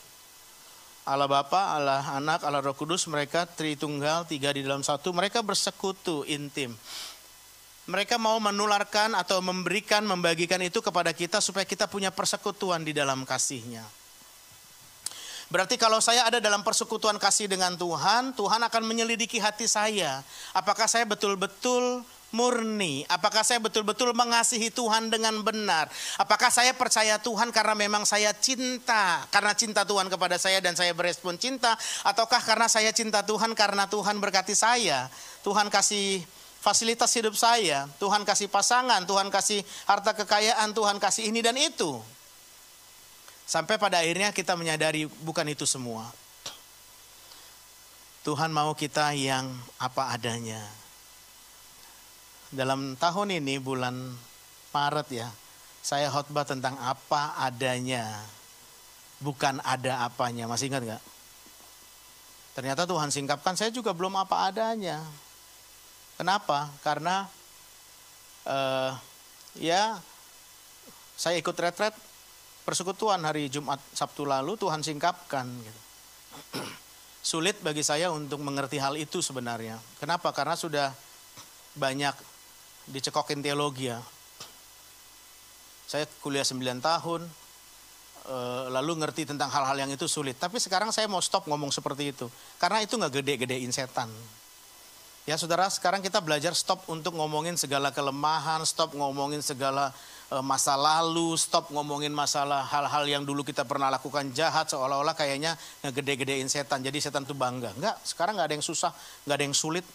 [1.09, 6.29] Allah Bapa, Allah Anak, Allah Roh Kudus, mereka Tritunggal, tiga di dalam satu, mereka bersekutu
[6.29, 6.77] intim.
[7.89, 13.25] Mereka mau menularkan atau memberikan, membagikan itu kepada kita supaya kita punya persekutuan di dalam
[13.25, 13.81] kasihnya.
[15.49, 20.21] Berarti kalau saya ada dalam persekutuan kasih dengan Tuhan, Tuhan akan menyelidiki hati saya.
[20.53, 23.09] Apakah saya betul-betul murni?
[23.09, 25.89] Apakah saya betul-betul mengasihi Tuhan dengan benar?
[26.21, 30.93] Apakah saya percaya Tuhan karena memang saya cinta, karena cinta Tuhan kepada saya dan saya
[30.93, 35.09] berespon cinta, ataukah karena saya cinta Tuhan karena Tuhan berkati saya?
[35.41, 36.25] Tuhan kasih
[36.61, 41.97] fasilitas hidup saya, Tuhan kasih pasangan, Tuhan kasih harta kekayaan, Tuhan kasih ini dan itu.
[43.49, 46.05] Sampai pada akhirnya kita menyadari bukan itu semua.
[48.29, 49.49] Tuhan mau kita yang
[49.81, 50.61] apa adanya.
[52.49, 53.93] Dalam tahun ini bulan
[54.73, 55.29] Maret ya,
[55.85, 58.09] saya khotbah tentang apa adanya.
[59.19, 61.03] Bukan ada apanya, masih ingat gak?
[62.55, 65.03] Ternyata Tuhan singkapkan saya juga belum apa adanya.
[66.17, 66.73] Kenapa?
[66.81, 67.27] Karena
[68.47, 68.91] uh,
[69.59, 69.99] ya
[71.19, 71.95] saya ikut retret
[72.63, 75.81] persekutuan hari Jumat Sabtu lalu Tuhan singkapkan gitu.
[77.31, 79.77] Sulit bagi saya untuk mengerti hal itu sebenarnya.
[80.01, 80.31] Kenapa?
[80.31, 80.95] Karena sudah
[81.79, 82.38] banyak
[82.93, 84.01] dicekokin teologi ya.
[85.89, 87.25] Saya kuliah 9 tahun,
[88.29, 90.37] eh, lalu ngerti tentang hal-hal yang itu sulit.
[90.37, 92.27] Tapi sekarang saya mau stop ngomong seperti itu.
[92.61, 94.13] Karena itu nggak gede-gedein setan.
[95.29, 99.93] Ya saudara, sekarang kita belajar stop untuk ngomongin segala kelemahan, stop ngomongin segala
[100.29, 105.57] Eh, masa lalu, stop ngomongin masalah hal-hal yang dulu kita pernah lakukan jahat seolah-olah kayaknya
[105.81, 106.85] ngegede-gedein setan.
[106.85, 107.73] Jadi setan tuh bangga.
[107.73, 108.93] Enggak, sekarang nggak ada yang susah,
[109.25, 109.89] nggak ada yang sulit,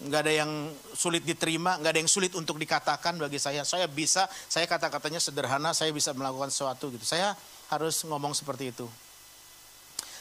[0.00, 0.50] nggak ada yang
[0.96, 3.62] sulit diterima, nggak ada yang sulit untuk dikatakan bagi saya.
[3.68, 7.04] Saya bisa, saya kata-katanya sederhana, saya bisa melakukan sesuatu gitu.
[7.04, 7.36] Saya
[7.68, 8.88] harus ngomong seperti itu.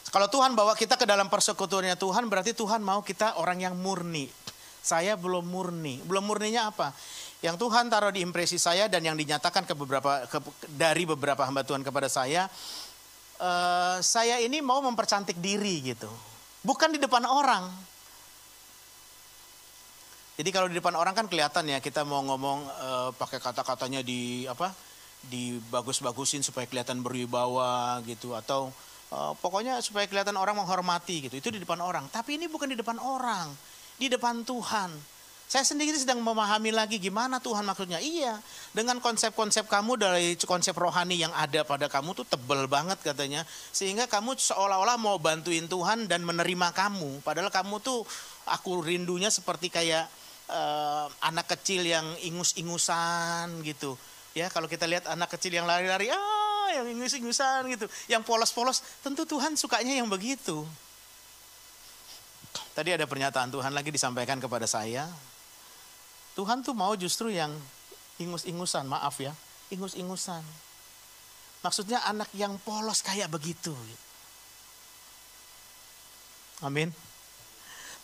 [0.09, 4.25] Kalau Tuhan bawa kita ke dalam persekutuannya Tuhan berarti Tuhan mau kita orang yang murni.
[4.81, 6.01] Saya belum murni.
[6.01, 6.91] Belum murninya apa?
[7.45, 10.41] Yang Tuhan taruh di impresi saya dan yang dinyatakan ke beberapa ke,
[10.75, 12.49] dari beberapa hamba Tuhan kepada saya,
[13.39, 16.09] uh, saya ini mau mempercantik diri gitu.
[16.65, 17.69] Bukan di depan orang.
[20.39, 24.47] Jadi kalau di depan orang kan kelihatan ya kita mau ngomong uh, pakai kata-katanya di
[24.47, 24.71] apa?
[25.19, 28.71] dibagus-bagusin supaya kelihatan berwibawa gitu atau
[29.11, 31.35] uh, pokoknya supaya kelihatan orang menghormati gitu.
[31.35, 32.07] Itu di depan orang.
[32.07, 33.51] Tapi ini bukan di depan orang,
[33.99, 35.19] di depan Tuhan.
[35.49, 37.97] Saya sendiri sedang memahami lagi gimana Tuhan maksudnya.
[37.97, 38.37] Iya,
[38.71, 43.41] dengan konsep-konsep kamu dari konsep rohani yang ada pada kamu tuh tebel banget katanya.
[43.73, 47.25] Sehingga kamu seolah-olah mau bantuin Tuhan dan menerima kamu.
[47.25, 48.05] Padahal kamu tuh
[48.45, 50.05] aku rindunya seperti kayak
[50.49, 53.95] uh, anak kecil yang ingus-ingusan gitu.
[54.33, 57.85] Ya, kalau kita lihat anak kecil yang lari-lari, ah yang ingus-ingusan gitu.
[58.09, 60.65] Yang polos-polos, tentu Tuhan sukanya yang begitu.
[62.73, 65.09] Tadi ada pernyataan Tuhan lagi disampaikan kepada saya.
[66.37, 67.51] Tuhan tuh mau justru yang
[68.21, 69.33] ingus-ingusan, maaf ya,
[69.73, 70.45] ingus-ingusan.
[71.59, 73.75] Maksudnya anak yang polos kayak begitu.
[76.63, 77.08] Amin.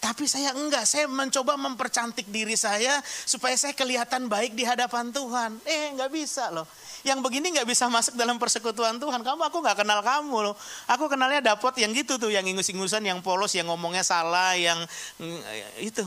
[0.05, 5.57] Tapi saya enggak, saya mencoba mempercantik diri saya supaya saya kelihatan baik di hadapan Tuhan.
[5.65, 6.69] Eh, enggak bisa loh.
[7.01, 9.25] Yang begini enggak bisa masuk dalam persekutuan Tuhan.
[9.25, 10.55] Kamu aku enggak kenal kamu loh.
[10.93, 14.77] Aku kenalnya dapat yang gitu tuh, yang ingus-ingusan, yang polos, yang ngomongnya salah, yang
[15.17, 15.41] mm,
[15.81, 16.05] itu.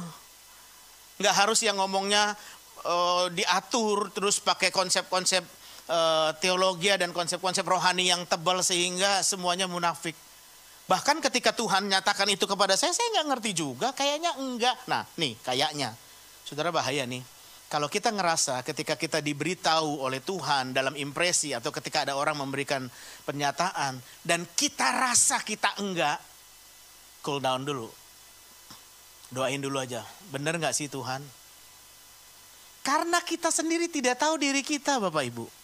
[1.18, 2.38] Enggak harus yang ngomongnya
[2.86, 5.42] uh, diatur terus pakai konsep-konsep
[5.90, 10.14] uh, teologi dan konsep-konsep rohani yang tebal sehingga semuanya munafik.
[10.88, 13.92] Bahkan ketika Tuhan nyatakan itu kepada saya, saya nggak ngerti juga.
[13.92, 14.76] Kayaknya enggak.
[14.88, 15.92] Nah, nih kayaknya.
[16.48, 17.20] Saudara bahaya nih.
[17.68, 22.88] Kalau kita ngerasa ketika kita diberitahu oleh Tuhan dalam impresi atau ketika ada orang memberikan
[23.28, 26.16] pernyataan dan kita rasa kita enggak,
[27.20, 27.92] cool down dulu.
[29.28, 30.00] Doain dulu aja.
[30.32, 31.20] Bener nggak sih Tuhan?
[32.80, 35.57] Karena kita sendiri tidak tahu diri kita Bapak Ibu.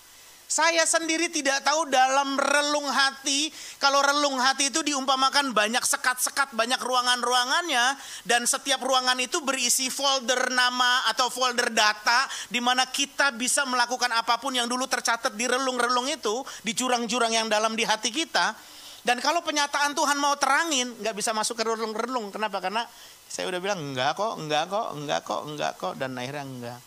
[0.54, 3.50] Saya sendiri tidak tahu dalam relung hati,
[3.82, 10.54] kalau relung hati itu diumpamakan banyak sekat-sekat, banyak ruangan-ruangannya, dan setiap ruangan itu berisi folder
[10.54, 15.42] nama atau folder data, di mana kita bisa melakukan apa pun yang dulu tercatat di
[15.50, 18.54] relung-relung itu, di jurang-jurang yang dalam di hati kita.
[19.02, 22.30] Dan kalau penyataan Tuhan mau terangin, nggak bisa masuk ke relung-relung.
[22.30, 22.62] Kenapa?
[22.62, 22.86] Karena
[23.26, 26.78] saya udah bilang enggak kok, enggak kok, enggak kok, enggak kok, dan akhirnya enggak.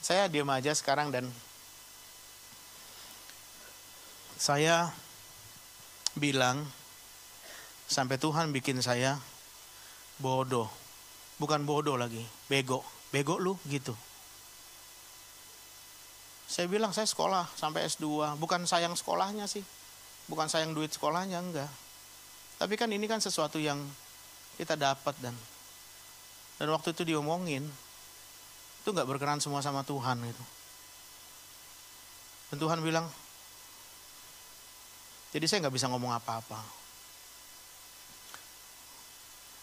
[0.00, 1.28] Saya diam aja sekarang dan
[4.36, 4.92] saya
[6.16, 6.64] bilang
[7.88, 9.16] sampai Tuhan bikin saya
[10.20, 10.68] bodoh.
[11.36, 12.80] Bukan bodoh lagi, bego.
[13.12, 13.92] Bego lu gitu.
[16.46, 19.64] Saya bilang saya sekolah sampai S2, bukan sayang sekolahnya sih.
[20.30, 21.70] Bukan sayang duit sekolahnya enggak.
[22.56, 23.82] Tapi kan ini kan sesuatu yang
[24.56, 25.36] kita dapat dan
[26.56, 27.68] dan waktu itu diomongin
[28.80, 30.44] itu nggak berkenan semua sama Tuhan itu.
[32.48, 33.10] Dan Tuhan bilang,
[35.36, 36.56] jadi saya nggak bisa ngomong apa-apa.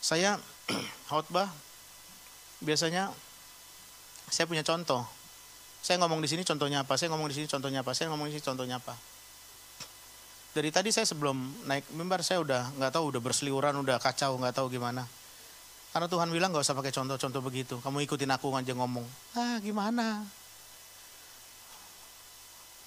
[0.06, 0.38] Saya
[1.10, 1.50] khotbah
[2.62, 3.10] biasanya
[4.30, 5.02] saya punya contoh.
[5.82, 8.38] Saya ngomong di sini contohnya apa, saya ngomong di sini contohnya apa, saya ngomong di
[8.38, 8.94] sini contohnya apa.
[10.54, 14.54] Dari tadi saya sebelum naik mimbar saya udah nggak tahu udah berseliuran, udah kacau, nggak
[14.54, 15.10] tahu gimana.
[15.90, 17.82] Karena Tuhan bilang nggak usah pakai contoh-contoh begitu.
[17.82, 19.10] Kamu ikutin aku aja ngomong.
[19.34, 20.22] Ah gimana?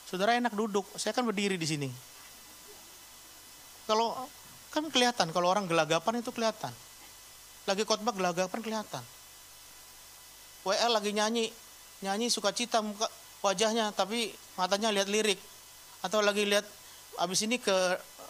[0.07, 1.91] Saudara enak duduk, saya kan berdiri di sini.
[3.87, 4.15] Kalau
[4.75, 6.75] kan kelihatan kalau orang gelagapan itu kelihatan.
[7.67, 9.03] Lagi khotbah gelagapan kelihatan.
[10.67, 11.47] WL lagi nyanyi,
[12.03, 13.07] nyanyi suka cita muka
[13.47, 15.39] wajahnya tapi matanya lihat lirik
[16.03, 16.67] atau lagi lihat
[17.23, 17.73] abis ini ke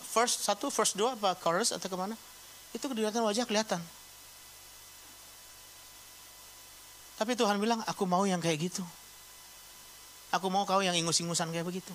[0.05, 2.15] first satu first dua apa chorus atau ke mana
[2.77, 3.81] itu kelihatan wajah kelihatan
[7.17, 8.85] tapi Tuhan bilang aku mau yang kayak gitu
[10.31, 11.93] aku mau kau yang ingus-ingusan kayak begitu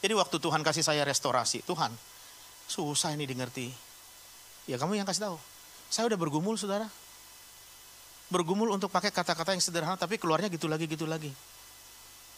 [0.00, 1.92] Jadi waktu Tuhan kasih saya restorasi, Tuhan,
[2.64, 3.68] susah ini dimengerti.
[4.64, 5.36] Ya kamu yang kasih tahu.
[5.92, 6.88] Saya udah bergumul saudara.
[8.30, 11.34] Bergumul untuk pakai kata-kata yang sederhana tapi keluarnya gitu lagi, gitu lagi.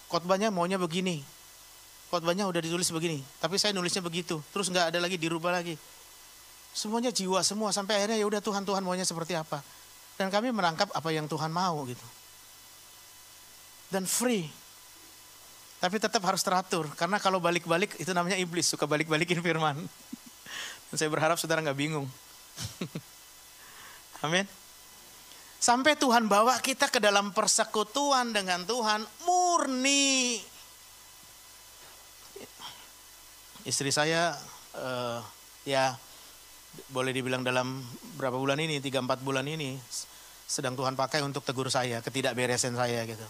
[0.08, 1.20] Khotbahnya maunya begini.
[2.08, 3.20] Khotbahnya udah ditulis begini.
[3.38, 4.40] Tapi saya nulisnya begitu.
[4.50, 5.76] Terus nggak ada lagi, dirubah lagi.
[6.72, 7.70] Semuanya jiwa semua.
[7.76, 9.60] Sampai akhirnya ya udah Tuhan, Tuhan maunya seperti apa.
[10.16, 12.06] Dan kami menangkap apa yang Tuhan mau gitu.
[13.92, 14.48] Dan free
[15.82, 19.74] tapi tetap harus teratur, karena kalau balik-balik itu namanya iblis, suka balik-balikin firman.
[20.88, 22.06] Dan saya berharap saudara nggak bingung.
[24.24, 24.46] Amin.
[25.58, 30.38] Sampai Tuhan bawa kita ke dalam persekutuan dengan Tuhan murni.
[33.62, 34.34] istri saya
[34.74, 35.22] uh,
[35.62, 35.94] ya
[36.90, 37.84] boleh dibilang dalam
[38.18, 39.76] berapa bulan ini, 3-4 bulan ini
[40.48, 43.26] sedang Tuhan pakai untuk tegur saya, ketidakberesan saya gitu.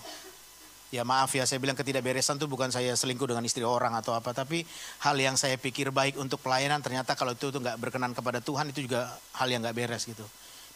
[0.92, 4.36] Ya maaf ya, saya bilang ketidakberesan itu bukan saya selingkuh dengan istri orang atau apa,
[4.36, 4.60] tapi
[5.00, 8.68] hal yang saya pikir baik untuk pelayanan ternyata kalau itu tuh nggak berkenan kepada Tuhan
[8.76, 9.08] itu juga
[9.40, 10.20] hal yang nggak beres gitu.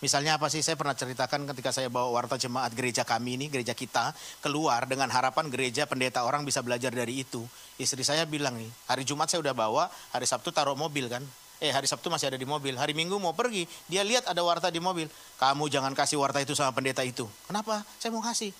[0.00, 3.76] Misalnya apa sih saya pernah ceritakan ketika saya bawa warta jemaat gereja kami ini, gereja
[3.76, 7.44] kita keluar dengan harapan gereja pendeta orang bisa belajar dari itu.
[7.76, 11.20] Istri saya bilang nih, hari Jumat saya udah bawa, hari Sabtu taruh mobil kan.
[11.60, 14.72] Eh hari Sabtu masih ada di mobil, hari Minggu mau pergi, dia lihat ada warta
[14.72, 15.12] di mobil.
[15.36, 17.28] Kamu jangan kasih warta itu sama pendeta itu.
[17.48, 17.84] Kenapa?
[18.00, 18.52] Saya mau kasih.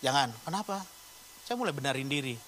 [0.00, 0.32] Jangan.
[0.48, 1.01] Kenapa?
[1.46, 2.38] Saya mulai benarin diri.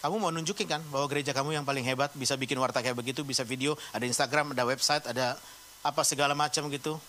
[0.00, 3.24] Kamu mau nunjukin kan bahwa gereja kamu yang paling hebat bisa bikin warta kayak begitu,
[3.24, 5.34] bisa video, ada Instagram, ada website, ada
[5.82, 7.00] apa segala macam gitu.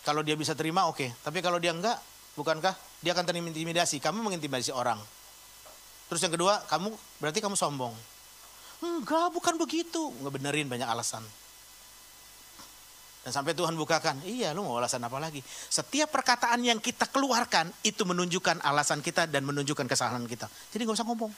[0.00, 1.08] Kalau dia bisa terima oke, okay.
[1.22, 1.96] tapi kalau dia enggak,
[2.34, 2.72] bukankah
[3.04, 4.00] dia akan terintimidasi?
[4.00, 4.98] Kamu mengintimidasi orang.
[6.10, 6.90] Terus yang kedua, kamu
[7.22, 7.94] berarti kamu sombong.
[8.80, 10.10] Enggak, bukan begitu.
[10.32, 11.22] benerin banyak alasan.
[13.20, 15.44] Dan sampai Tuhan bukakan, iya lu mau alasan apa lagi?
[15.44, 20.48] Setiap perkataan yang kita keluarkan itu menunjukkan alasan kita dan menunjukkan kesalahan kita.
[20.72, 21.32] Jadi nggak usah ngomong.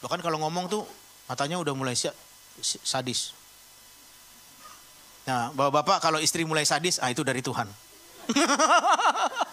[0.00, 0.82] Bahkan kalau ngomong tuh
[1.28, 1.92] matanya udah mulai
[2.64, 3.36] sadis.
[5.28, 7.68] Nah, bapak-bapak kalau istri mulai sadis, ah itu dari Tuhan.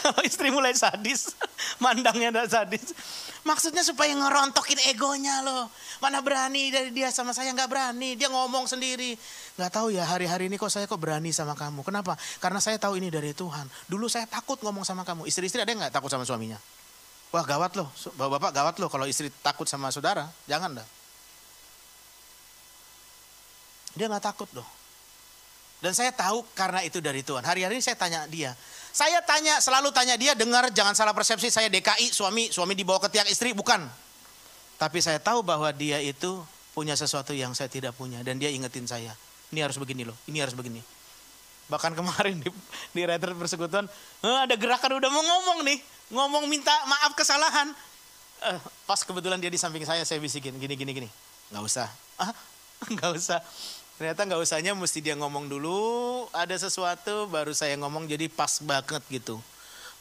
[0.00, 1.36] kalau istri mulai sadis,
[1.82, 2.94] mandangnya udah sadis.
[3.42, 5.66] Maksudnya supaya ngerontokin egonya loh.
[5.98, 8.14] Mana berani dari dia sama saya nggak berani.
[8.14, 9.18] Dia ngomong sendiri.
[9.58, 11.82] Nggak tahu ya hari-hari ini kok saya kok berani sama kamu.
[11.82, 12.14] Kenapa?
[12.38, 13.66] Karena saya tahu ini dari Tuhan.
[13.90, 15.26] Dulu saya takut ngomong sama kamu.
[15.26, 16.56] Istri-istri ada nggak takut sama suaminya?
[17.34, 17.90] Wah gawat loh.
[18.14, 20.30] Bapak-bapak gawat loh kalau istri takut sama saudara.
[20.46, 20.88] Jangan dah.
[23.98, 24.68] Dia nggak takut loh.
[25.82, 27.42] Dan saya tahu karena itu dari Tuhan.
[27.42, 28.54] Hari-hari saya tanya dia.
[28.92, 33.08] Saya tanya, selalu tanya dia, dengar jangan salah persepsi saya DKI, suami, suami dibawa ke
[33.08, 33.80] tiang istri, bukan.
[34.76, 36.44] Tapi saya tahu bahwa dia itu
[36.76, 38.20] punya sesuatu yang saya tidak punya.
[38.20, 39.16] Dan dia ingetin saya,
[39.48, 40.84] ini harus begini loh, ini harus begini.
[41.72, 42.52] Bahkan kemarin di,
[42.92, 43.88] di retret persekutuan,
[44.20, 45.80] eh, ada gerakan udah mau ngomong nih.
[46.12, 47.72] Ngomong minta maaf kesalahan.
[48.44, 51.08] Eh, pas kebetulan dia di samping saya, saya bisikin, gini, gini, gini.
[51.48, 51.88] Gak usah.
[52.20, 52.36] Ah,
[53.00, 53.40] gak usah
[54.00, 55.78] Ternyata nggak usahnya mesti dia ngomong dulu,
[56.32, 59.38] ada sesuatu baru saya ngomong jadi pas banget gitu.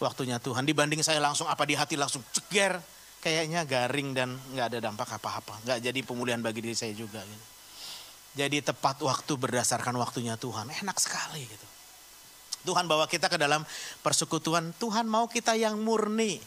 [0.02, 2.82] Waktunya Tuhan dibanding saya langsung apa di hati langsung ceger,
[3.22, 5.62] kayaknya garing dan nggak ada dampak apa-apa.
[5.62, 7.22] Nggak jadi pemulihan bagi diri saya juga.
[7.22, 7.46] Gitu.
[8.32, 11.68] Jadi tepat waktu berdasarkan waktunya Tuhan, enak sekali gitu.
[12.62, 13.66] Tuhan bawa kita ke dalam
[14.06, 16.40] persekutuan, Tuhan mau kita yang murni.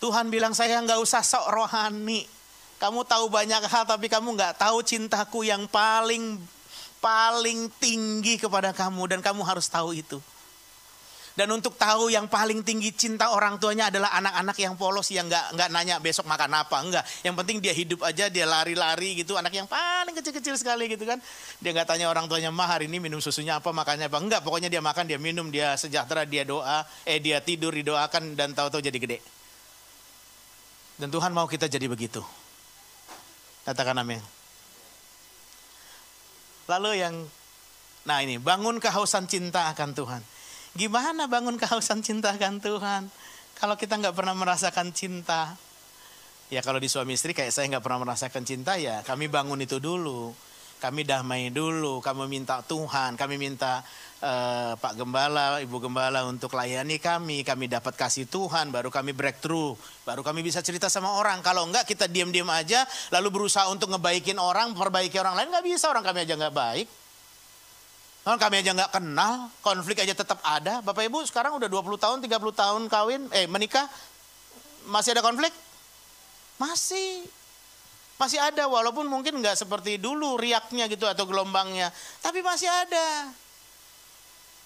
[0.00, 2.22] Tuhan bilang saya nggak usah sok rohani,
[2.84, 6.36] kamu tahu banyak hal tapi kamu nggak tahu cintaku yang paling
[7.00, 10.20] paling tinggi kepada kamu dan kamu harus tahu itu.
[11.34, 15.58] Dan untuk tahu yang paling tinggi cinta orang tuanya adalah anak-anak yang polos yang nggak
[15.58, 17.04] nggak nanya besok makan apa enggak.
[17.24, 21.18] Yang penting dia hidup aja dia lari-lari gitu anak yang paling kecil-kecil sekali gitu kan.
[21.58, 24.40] Dia nggak tanya orang tuanya mah hari ini minum susunya apa makannya apa enggak.
[24.44, 28.84] Pokoknya dia makan dia minum dia sejahtera dia doa eh dia tidur didoakan dan tahu-tahu
[28.84, 29.18] jadi gede.
[31.00, 32.43] Dan Tuhan mau kita jadi begitu.
[33.64, 34.20] Katakan amin.
[36.68, 37.14] Lalu yang,
[38.08, 40.22] nah ini, bangun kehausan cinta akan Tuhan.
[40.76, 43.02] Gimana bangun kehausan cinta akan Tuhan?
[43.54, 45.54] Kalau kita nggak pernah merasakan cinta,
[46.50, 49.78] ya kalau di suami istri kayak saya nggak pernah merasakan cinta ya kami bangun itu
[49.78, 50.34] dulu.
[50.82, 53.80] Kami damai dulu, kami minta Tuhan, kami minta
[54.24, 59.76] uh, Pak Gembala, Ibu Gembala untuk layani kami, kami dapat kasih Tuhan, baru kami breakthrough,
[60.08, 61.44] baru kami bisa cerita sama orang.
[61.44, 65.92] Kalau enggak kita diam-diam aja, lalu berusaha untuk ngebaikin orang, perbaiki orang lain, nggak bisa,
[65.92, 66.88] orang kami aja nggak baik.
[68.24, 70.80] Orang kami aja nggak kenal, konflik aja tetap ada.
[70.80, 73.84] Bapak Ibu sekarang udah 20 tahun, 30 tahun kawin, eh menikah,
[74.88, 75.52] masih ada konflik?
[76.56, 77.28] Masih.
[78.14, 81.92] Masih ada walaupun mungkin nggak seperti dulu riaknya gitu atau gelombangnya.
[82.24, 83.43] Tapi masih ada.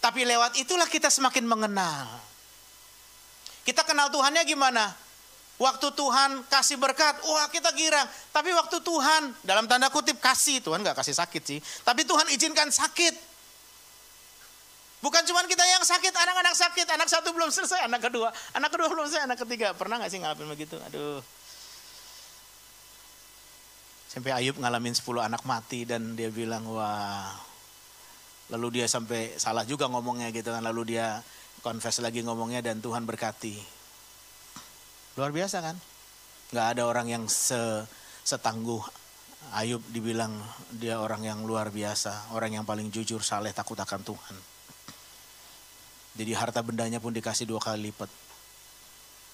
[0.08, 2.08] Tapi lewat itulah kita semakin mengenal.
[3.60, 4.88] Kita kenal Tuhannya gimana?
[5.60, 8.08] Waktu Tuhan kasih berkat, wah kita girang.
[8.32, 11.60] Tapi waktu Tuhan, dalam tanda kutip kasih, Tuhan gak kasih sakit sih.
[11.84, 13.20] Tapi Tuhan izinkan sakit.
[15.04, 16.88] Bukan cuma kita yang sakit, anak-anak sakit.
[16.88, 18.32] Anak satu belum selesai, anak kedua.
[18.56, 19.76] Anak kedua belum selesai, anak ketiga.
[19.76, 20.80] Pernah gak sih ngalamin begitu?
[20.88, 21.20] Aduh.
[24.08, 27.47] Sampai Ayub ngalamin 10 anak mati dan dia bilang, wah
[28.48, 30.64] Lalu dia sampai salah juga ngomongnya gitu kan.
[30.64, 31.20] Lalu dia
[31.60, 33.56] confess lagi ngomongnya dan Tuhan berkati.
[35.20, 35.76] Luar biasa kan?
[36.54, 37.84] Gak ada orang yang se,
[38.24, 38.80] setangguh
[39.48, 40.34] Ayub dibilang
[40.76, 42.34] dia orang yang luar biasa.
[42.36, 44.36] Orang yang paling jujur, saleh, takut akan Tuhan.
[46.18, 48.10] Jadi harta bendanya pun dikasih dua kali lipat.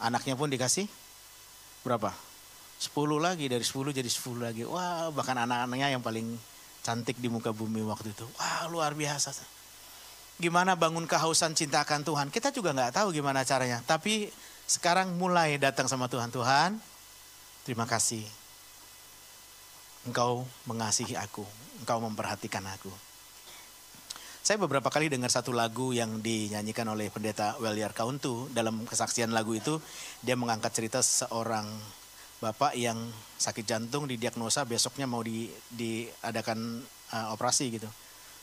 [0.04, 0.84] Anaknya pun dikasih
[1.82, 2.12] berapa?
[2.74, 2.92] 10
[3.22, 4.62] lagi dari 10 jadi 10 lagi.
[4.68, 6.36] Wah, bahkan anak-anaknya yang paling
[6.84, 8.28] cantik di muka bumi waktu itu.
[8.36, 9.32] Wah, luar biasa.
[10.36, 12.28] Gimana bangun kehausan cinta akan Tuhan?
[12.28, 13.80] Kita juga nggak tahu gimana caranya.
[13.88, 14.28] Tapi
[14.68, 16.28] sekarang mulai datang sama Tuhan.
[16.28, 16.76] Tuhan,
[17.64, 18.22] terima kasih.
[20.04, 21.48] Engkau mengasihi aku.
[21.80, 22.92] Engkau memperhatikan aku.
[24.44, 28.52] Saya beberapa kali dengar satu lagu yang dinyanyikan oleh pendeta Weliar Kauntu.
[28.52, 29.80] Dalam kesaksian lagu itu,
[30.20, 31.64] dia mengangkat cerita seorang
[32.42, 32.98] bapak yang
[33.38, 36.82] sakit jantung didiagnosa besoknya mau di, diadakan
[37.12, 37.88] uh, operasi gitu.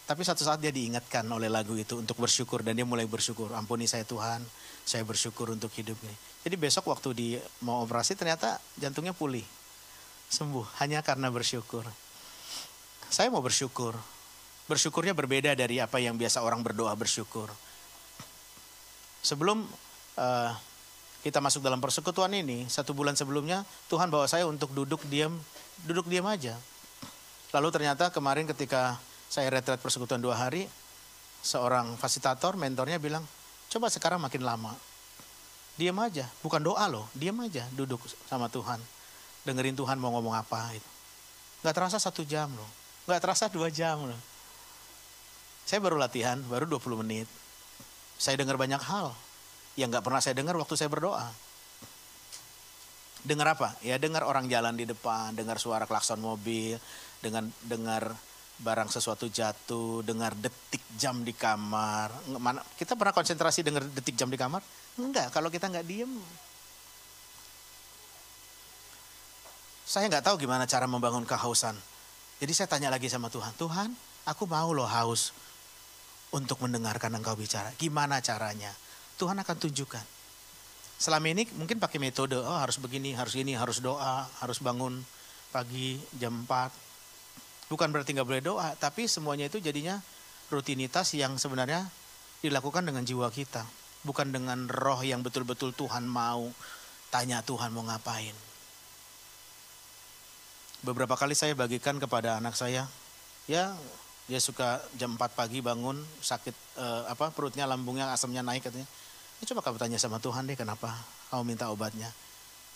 [0.05, 3.53] Tapi satu saat dia diingatkan oleh lagu itu untuk bersyukur dan dia mulai bersyukur.
[3.55, 4.43] Ampuni saya Tuhan,
[4.83, 6.15] saya bersyukur untuk hidup ini.
[6.43, 7.27] Jadi besok waktu di
[7.63, 9.45] mau operasi ternyata jantungnya pulih.
[10.27, 11.87] Sembuh hanya karena bersyukur.
[13.07, 13.95] Saya mau bersyukur.
[14.67, 17.51] Bersyukurnya berbeda dari apa yang biasa orang berdoa bersyukur.
[19.21, 19.63] Sebelum
[20.17, 20.51] uh,
[21.21, 23.61] kita masuk dalam persekutuan ini, satu bulan sebelumnya
[23.93, 25.37] Tuhan bawa saya untuk duduk diam,
[25.85, 26.57] duduk diam aja.
[27.53, 28.97] Lalu ternyata kemarin ketika
[29.29, 30.65] saya retret persekutuan dua hari,
[31.45, 33.21] seorang fasilitator, mentornya bilang,
[33.69, 34.73] coba sekarang makin lama.
[35.77, 38.81] Diam aja, bukan doa loh, diam aja duduk sama Tuhan.
[39.45, 40.73] Dengerin Tuhan mau ngomong apa.
[40.73, 40.89] Gitu.
[41.61, 42.69] Gak terasa satu jam loh,
[43.05, 44.21] gak terasa dua jam loh.
[45.69, 47.29] Saya baru latihan, baru 20 menit.
[48.17, 49.13] Saya dengar banyak hal,
[49.79, 51.31] yang nggak pernah saya dengar waktu saya berdoa.
[53.21, 53.77] Dengar apa?
[53.85, 56.81] Ya dengar orang jalan di depan, dengar suara klakson mobil,
[57.21, 58.17] dengan dengar
[58.61, 62.13] barang sesuatu jatuh, dengar detik jam di kamar.
[62.41, 64.61] Mana kita pernah konsentrasi dengar detik jam di kamar?
[64.97, 66.09] Enggak, kalau kita nggak diem.
[69.85, 71.75] Saya nggak tahu gimana cara membangun kehausan.
[72.41, 73.93] Jadi saya tanya lagi sama Tuhan, Tuhan,
[74.25, 75.29] aku mau loh haus
[76.33, 77.69] untuk mendengarkan engkau bicara.
[77.77, 78.73] Gimana caranya?
[79.21, 80.05] Tuhan akan tunjukkan.
[80.97, 85.01] Selama ini mungkin pakai metode, oh harus begini, harus ini, harus doa, harus bangun
[85.53, 87.69] pagi jam 4.
[87.69, 90.01] Bukan berarti nggak boleh doa, tapi semuanya itu jadinya
[90.49, 91.85] rutinitas yang sebenarnya
[92.41, 93.61] dilakukan dengan jiwa kita.
[94.01, 96.49] Bukan dengan roh yang betul-betul Tuhan mau
[97.13, 98.33] tanya Tuhan mau ngapain.
[100.81, 102.89] Beberapa kali saya bagikan kepada anak saya,
[103.45, 103.77] ya
[104.25, 108.87] dia suka jam 4 pagi bangun sakit eh, apa perutnya lambungnya asamnya naik katanya
[109.41, 110.93] Ya, coba kamu tanya sama Tuhan deh kenapa
[111.33, 112.13] kamu minta obatnya.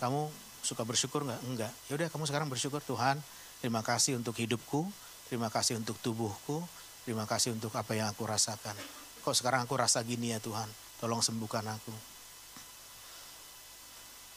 [0.02, 0.34] Kamu
[0.66, 1.42] suka bersyukur nggak?
[1.46, 1.72] Enggak.
[1.88, 3.22] Ya udah kamu sekarang bersyukur Tuhan.
[3.62, 4.90] Terima kasih untuk hidupku.
[5.30, 6.66] Terima kasih untuk tubuhku.
[7.06, 8.74] Terima kasih untuk apa yang aku rasakan.
[9.22, 10.66] Kok sekarang aku rasa gini ya Tuhan.
[10.98, 11.94] Tolong sembuhkan aku.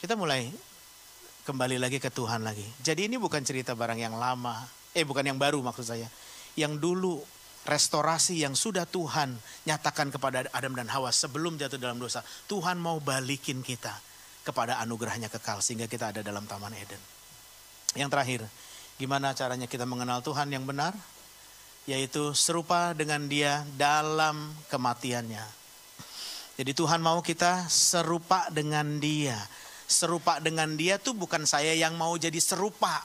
[0.05, 0.53] Kita mulai
[1.49, 2.63] kembali lagi ke Tuhan lagi.
[2.85, 4.69] Jadi ini bukan cerita barang yang lama.
[4.93, 6.05] Eh bukan yang baru maksud saya.
[6.53, 7.17] Yang dulu
[7.69, 9.37] restorasi yang sudah Tuhan
[9.69, 12.25] nyatakan kepada Adam dan Hawa sebelum jatuh dalam dosa.
[12.49, 13.93] Tuhan mau balikin kita
[14.41, 16.97] kepada anugerahnya kekal sehingga kita ada dalam Taman Eden.
[17.93, 18.41] Yang terakhir,
[18.97, 20.97] gimana caranya kita mengenal Tuhan yang benar?
[21.85, 25.45] Yaitu serupa dengan dia dalam kematiannya.
[26.59, 29.39] Jadi Tuhan mau kita serupa dengan dia.
[29.89, 33.01] Serupa dengan dia tuh bukan saya yang mau jadi serupa.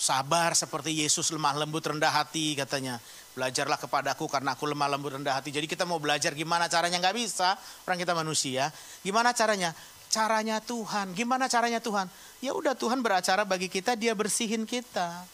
[0.00, 2.96] Sabar seperti Yesus lemah lembut rendah hati katanya.
[3.40, 5.48] Belajarlah kepadaku karena aku lemah lembut rendah hati.
[5.48, 7.56] Jadi kita mau belajar gimana caranya nggak bisa.
[7.88, 8.68] Orang kita manusia.
[9.00, 9.72] Gimana caranya?
[10.12, 11.16] Caranya Tuhan.
[11.16, 12.04] Gimana caranya Tuhan?
[12.44, 15.24] Ya udah Tuhan beracara bagi kita, dia bersihin kita.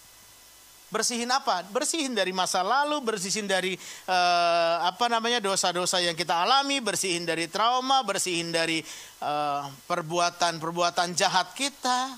[0.87, 1.67] Bersihin apa?
[1.67, 3.75] Bersihin dari masa lalu, bersihin dari
[4.07, 8.87] uh, apa namanya dosa-dosa yang kita alami, bersihin dari trauma, bersihin dari
[9.19, 12.15] eh, perbuatan-perbuatan uh, jahat kita.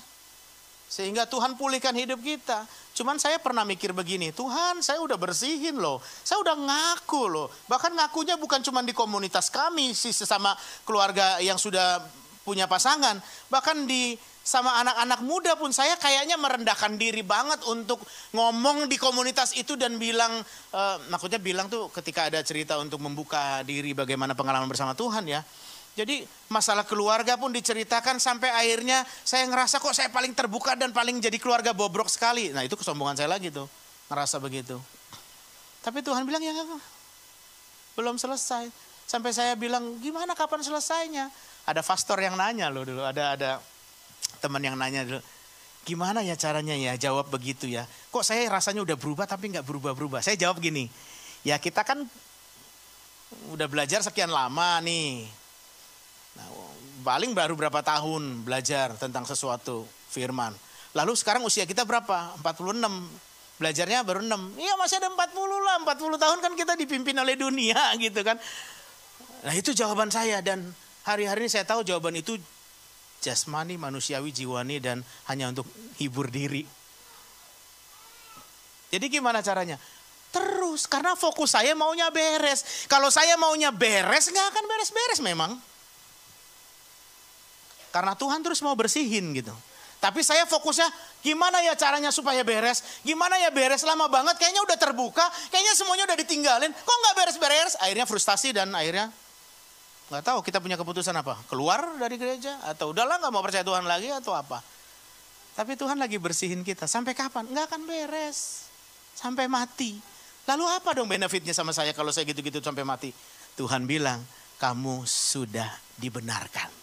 [0.85, 2.69] Sehingga Tuhan pulihkan hidup kita.
[2.99, 7.47] Cuman saya pernah mikir begini, Tuhan saya udah bersihin loh, saya udah ngaku loh.
[7.71, 10.51] Bahkan ngakunya bukan cuma di komunitas kami, sih sesama
[10.83, 12.03] keluarga yang sudah
[12.43, 13.15] punya pasangan.
[13.47, 18.03] Bahkan di sama anak-anak muda pun saya kayaknya merendahkan diri banget untuk
[18.35, 20.35] ngomong di komunitas itu dan bilang,
[20.75, 25.39] uh, maksudnya bilang tuh ketika ada cerita untuk membuka diri bagaimana pengalaman bersama Tuhan ya.
[25.99, 31.19] Jadi masalah keluarga pun diceritakan sampai akhirnya saya ngerasa kok saya paling terbuka dan paling
[31.19, 32.55] jadi keluarga bobrok sekali.
[32.55, 33.67] Nah itu kesombongan saya lagi tuh,
[34.07, 34.79] ngerasa begitu.
[35.83, 36.55] Tapi Tuhan bilang ya
[37.99, 38.71] belum selesai.
[39.03, 41.27] Sampai saya bilang gimana kapan selesainya?
[41.67, 43.59] Ada pastor yang nanya loh dulu, ada ada
[44.39, 45.19] teman yang nanya dulu.
[45.83, 47.83] Gimana ya caranya ya jawab begitu ya?
[48.07, 50.23] Kok saya rasanya udah berubah tapi nggak berubah-berubah?
[50.23, 50.87] Saya jawab gini,
[51.43, 52.07] ya kita kan
[53.51, 55.38] udah belajar sekian lama nih
[57.03, 60.53] paling baru berapa tahun belajar tentang sesuatu firman.
[60.97, 62.33] Lalu sekarang usia kita berapa?
[62.41, 63.59] 46.
[63.59, 64.55] Belajarnya baru 6.
[64.55, 65.75] Iya masih ada 40 lah.
[65.83, 68.39] 40 tahun kan kita dipimpin oleh dunia gitu kan.
[69.45, 70.63] Nah itu jawaban saya dan
[71.07, 72.39] hari-hari ini saya tahu jawaban itu
[73.19, 75.67] jasmani, manusiawi, jiwani dan hanya untuk
[75.99, 76.63] hibur diri.
[78.89, 79.77] Jadi gimana caranya?
[80.29, 82.85] Terus karena fokus saya maunya beres.
[82.89, 85.68] Kalau saya maunya beres nggak akan beres-beres memang.
[87.89, 89.53] Karena Tuhan terus mau bersihin gitu.
[89.99, 90.87] Tapi saya fokusnya
[91.19, 93.03] gimana ya caranya supaya beres?
[93.03, 96.71] Gimana ya beres lama banget kayaknya udah terbuka, kayaknya semuanya udah ditinggalin.
[96.71, 97.75] Kok nggak beres-beres?
[97.83, 99.11] Akhirnya frustasi dan akhirnya
[100.07, 101.35] nggak tahu kita punya keputusan apa?
[101.51, 104.63] Keluar dari gereja atau udahlah nggak mau percaya Tuhan lagi atau apa?
[105.59, 106.87] Tapi Tuhan lagi bersihin kita.
[106.87, 107.43] Sampai kapan?
[107.51, 108.71] Nggak akan beres.
[109.11, 109.99] Sampai mati.
[110.47, 113.11] Lalu apa dong benefitnya sama saya kalau saya gitu-gitu sampai mati?
[113.59, 114.23] Tuhan bilang,
[114.55, 115.67] kamu sudah
[115.99, 116.78] dibenarkan.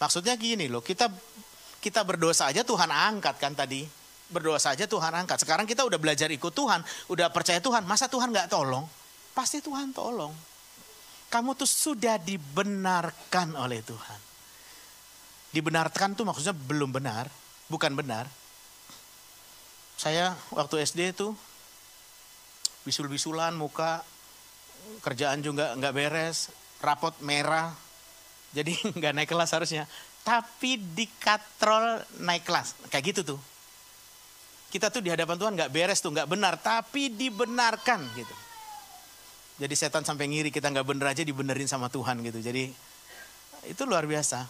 [0.00, 1.12] Maksudnya gini loh, kita
[1.80, 3.84] kita berdosa aja Tuhan angkat kan tadi.
[4.32, 5.44] Berdosa aja Tuhan angkat.
[5.44, 6.80] Sekarang kita udah belajar ikut Tuhan,
[7.12, 7.84] udah percaya Tuhan.
[7.84, 8.88] Masa Tuhan nggak tolong?
[9.36, 10.32] Pasti Tuhan tolong.
[11.28, 14.20] Kamu tuh sudah dibenarkan oleh Tuhan.
[15.50, 17.26] Dibenarkan tuh maksudnya belum benar,
[17.66, 18.26] bukan benar.
[19.98, 21.34] Saya waktu SD tuh
[22.86, 24.00] bisul-bisulan muka,
[25.04, 26.48] kerjaan juga nggak beres,
[26.80, 27.74] rapot merah,
[28.50, 29.84] jadi nggak naik kelas harusnya.
[30.20, 32.76] Tapi dikatrol naik kelas.
[32.92, 33.40] Kayak gitu tuh.
[34.70, 36.54] Kita tuh di hadapan Tuhan nggak beres tuh, nggak benar.
[36.60, 38.34] Tapi dibenarkan gitu.
[39.60, 42.38] Jadi setan sampai ngiri kita nggak bener aja dibenerin sama Tuhan gitu.
[42.40, 42.70] Jadi
[43.68, 44.46] itu luar biasa.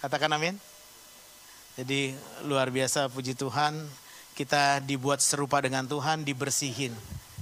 [0.00, 0.54] Katakan amin.
[1.78, 2.14] Jadi
[2.46, 3.88] luar biasa puji Tuhan.
[4.30, 6.94] Kita dibuat serupa dengan Tuhan, dibersihin.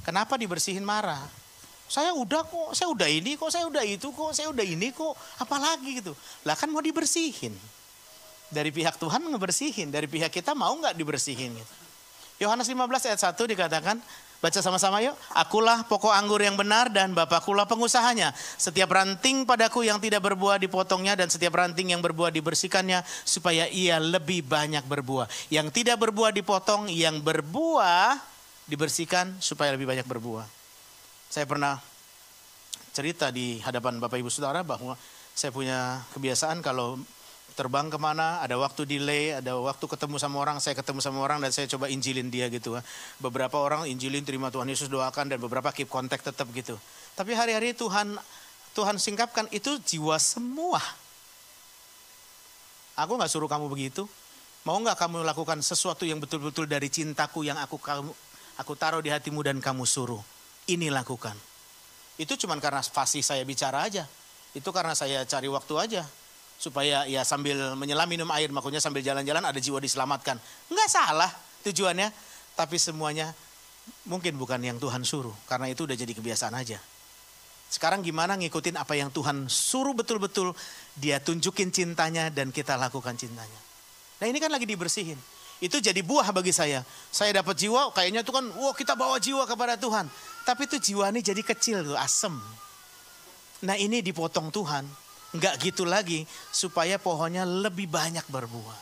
[0.02, 1.20] Kenapa dibersihin marah?
[1.88, 5.16] Saya udah kok, saya udah ini kok, saya udah itu kok, saya udah ini kok,
[5.40, 6.12] apalagi gitu.
[6.44, 7.56] Lah kan mau dibersihin.
[8.48, 11.74] Dari pihak Tuhan ngebersihin, dari pihak kita mau nggak dibersihin gitu.
[12.44, 13.96] Yohanes 15 ayat 1 dikatakan,
[14.38, 15.16] baca sama-sama yuk.
[15.34, 18.30] Akulah pokok anggur yang benar dan Bapakkulah pengusahanya.
[18.36, 23.98] Setiap ranting padaku yang tidak berbuah dipotongnya dan setiap ranting yang berbuah dibersihkannya supaya ia
[23.98, 25.26] lebih banyak berbuah.
[25.50, 28.20] Yang tidak berbuah dipotong, yang berbuah
[28.70, 30.57] dibersihkan supaya lebih banyak berbuah.
[31.28, 31.76] Saya pernah
[32.96, 34.96] cerita di hadapan Bapak Ibu Saudara bahwa
[35.36, 36.96] saya punya kebiasaan kalau
[37.52, 41.38] terbang ke mana, ada waktu delay, ada waktu ketemu sama orang, saya ketemu sama orang
[41.44, 42.80] dan saya coba injilin dia gitu.
[43.20, 46.80] Beberapa orang injilin terima Tuhan Yesus doakan dan beberapa keep kontak tetap gitu.
[47.12, 48.16] Tapi hari-hari Tuhan
[48.72, 50.80] Tuhan singkapkan itu jiwa semua.
[52.96, 54.08] Aku nggak suruh kamu begitu.
[54.64, 58.10] Mau nggak kamu lakukan sesuatu yang betul-betul dari cintaku yang aku kamu
[58.58, 60.37] aku taruh di hatimu dan kamu suruh
[60.68, 61.34] ini lakukan.
[62.20, 64.04] Itu cuma karena fasih saya bicara aja.
[64.52, 66.02] Itu karena saya cari waktu aja.
[66.58, 70.36] Supaya ya sambil menyelam minum air, makanya sambil jalan-jalan ada jiwa diselamatkan.
[70.68, 71.30] Enggak salah
[71.64, 72.10] tujuannya.
[72.58, 73.30] Tapi semuanya
[74.10, 75.34] mungkin bukan yang Tuhan suruh.
[75.46, 76.82] Karena itu udah jadi kebiasaan aja.
[77.68, 80.52] Sekarang gimana ngikutin apa yang Tuhan suruh betul-betul.
[80.98, 83.60] Dia tunjukin cintanya dan kita lakukan cintanya.
[84.18, 86.86] Nah ini kan lagi dibersihin itu jadi buah bagi saya.
[87.10, 90.06] Saya dapat jiwa, kayaknya itu kan, wah kita bawa jiwa kepada Tuhan.
[90.46, 92.34] Tapi itu jiwa ini jadi kecil tuh, asem.
[93.66, 94.86] Nah ini dipotong Tuhan,
[95.34, 96.22] nggak gitu lagi
[96.54, 98.78] supaya pohonnya lebih banyak berbuah.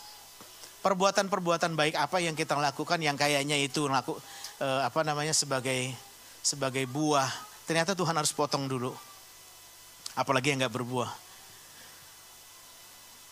[0.85, 4.14] Perbuatan-perbuatan baik apa yang kita lakukan yang kayaknya itu laku
[4.61, 5.91] eh, apa namanya sebagai
[6.45, 7.27] sebagai buah.
[7.66, 8.95] Ternyata Tuhan harus potong dulu.
[10.14, 11.11] Apalagi yang nggak berbuah.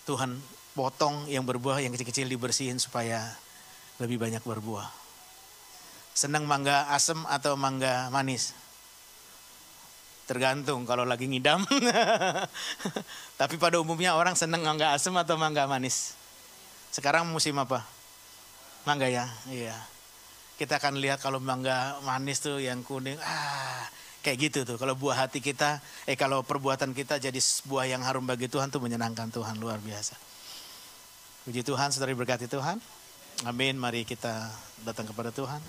[0.04, 0.36] Tuhan
[0.74, 3.22] potong yang berbuah yang kecil-kecil dibersihin supaya
[4.02, 4.90] lebih banyak berbuah.
[6.14, 8.54] Senang mangga asem atau mangga manis?
[10.26, 11.62] Tergantung kalau lagi ngidam.
[13.40, 16.18] Tapi pada umumnya orang senang mangga asem atau mangga manis.
[16.90, 17.82] Sekarang musim apa?
[18.86, 19.74] Mangga ya, iya.
[20.54, 23.82] Kita akan lihat kalau mangga manis tuh yang kuning, ah
[24.22, 24.78] kayak gitu tuh.
[24.78, 28.78] Kalau buah hati kita, eh kalau perbuatan kita jadi buah yang harum bagi Tuhan tuh
[28.78, 30.33] menyenangkan Tuhan luar biasa.
[31.44, 32.80] Puji Tuhan, saudari berkati Tuhan.
[33.44, 33.76] Amin.
[33.76, 34.48] Mari kita
[34.80, 35.60] datang kepada Tuhan.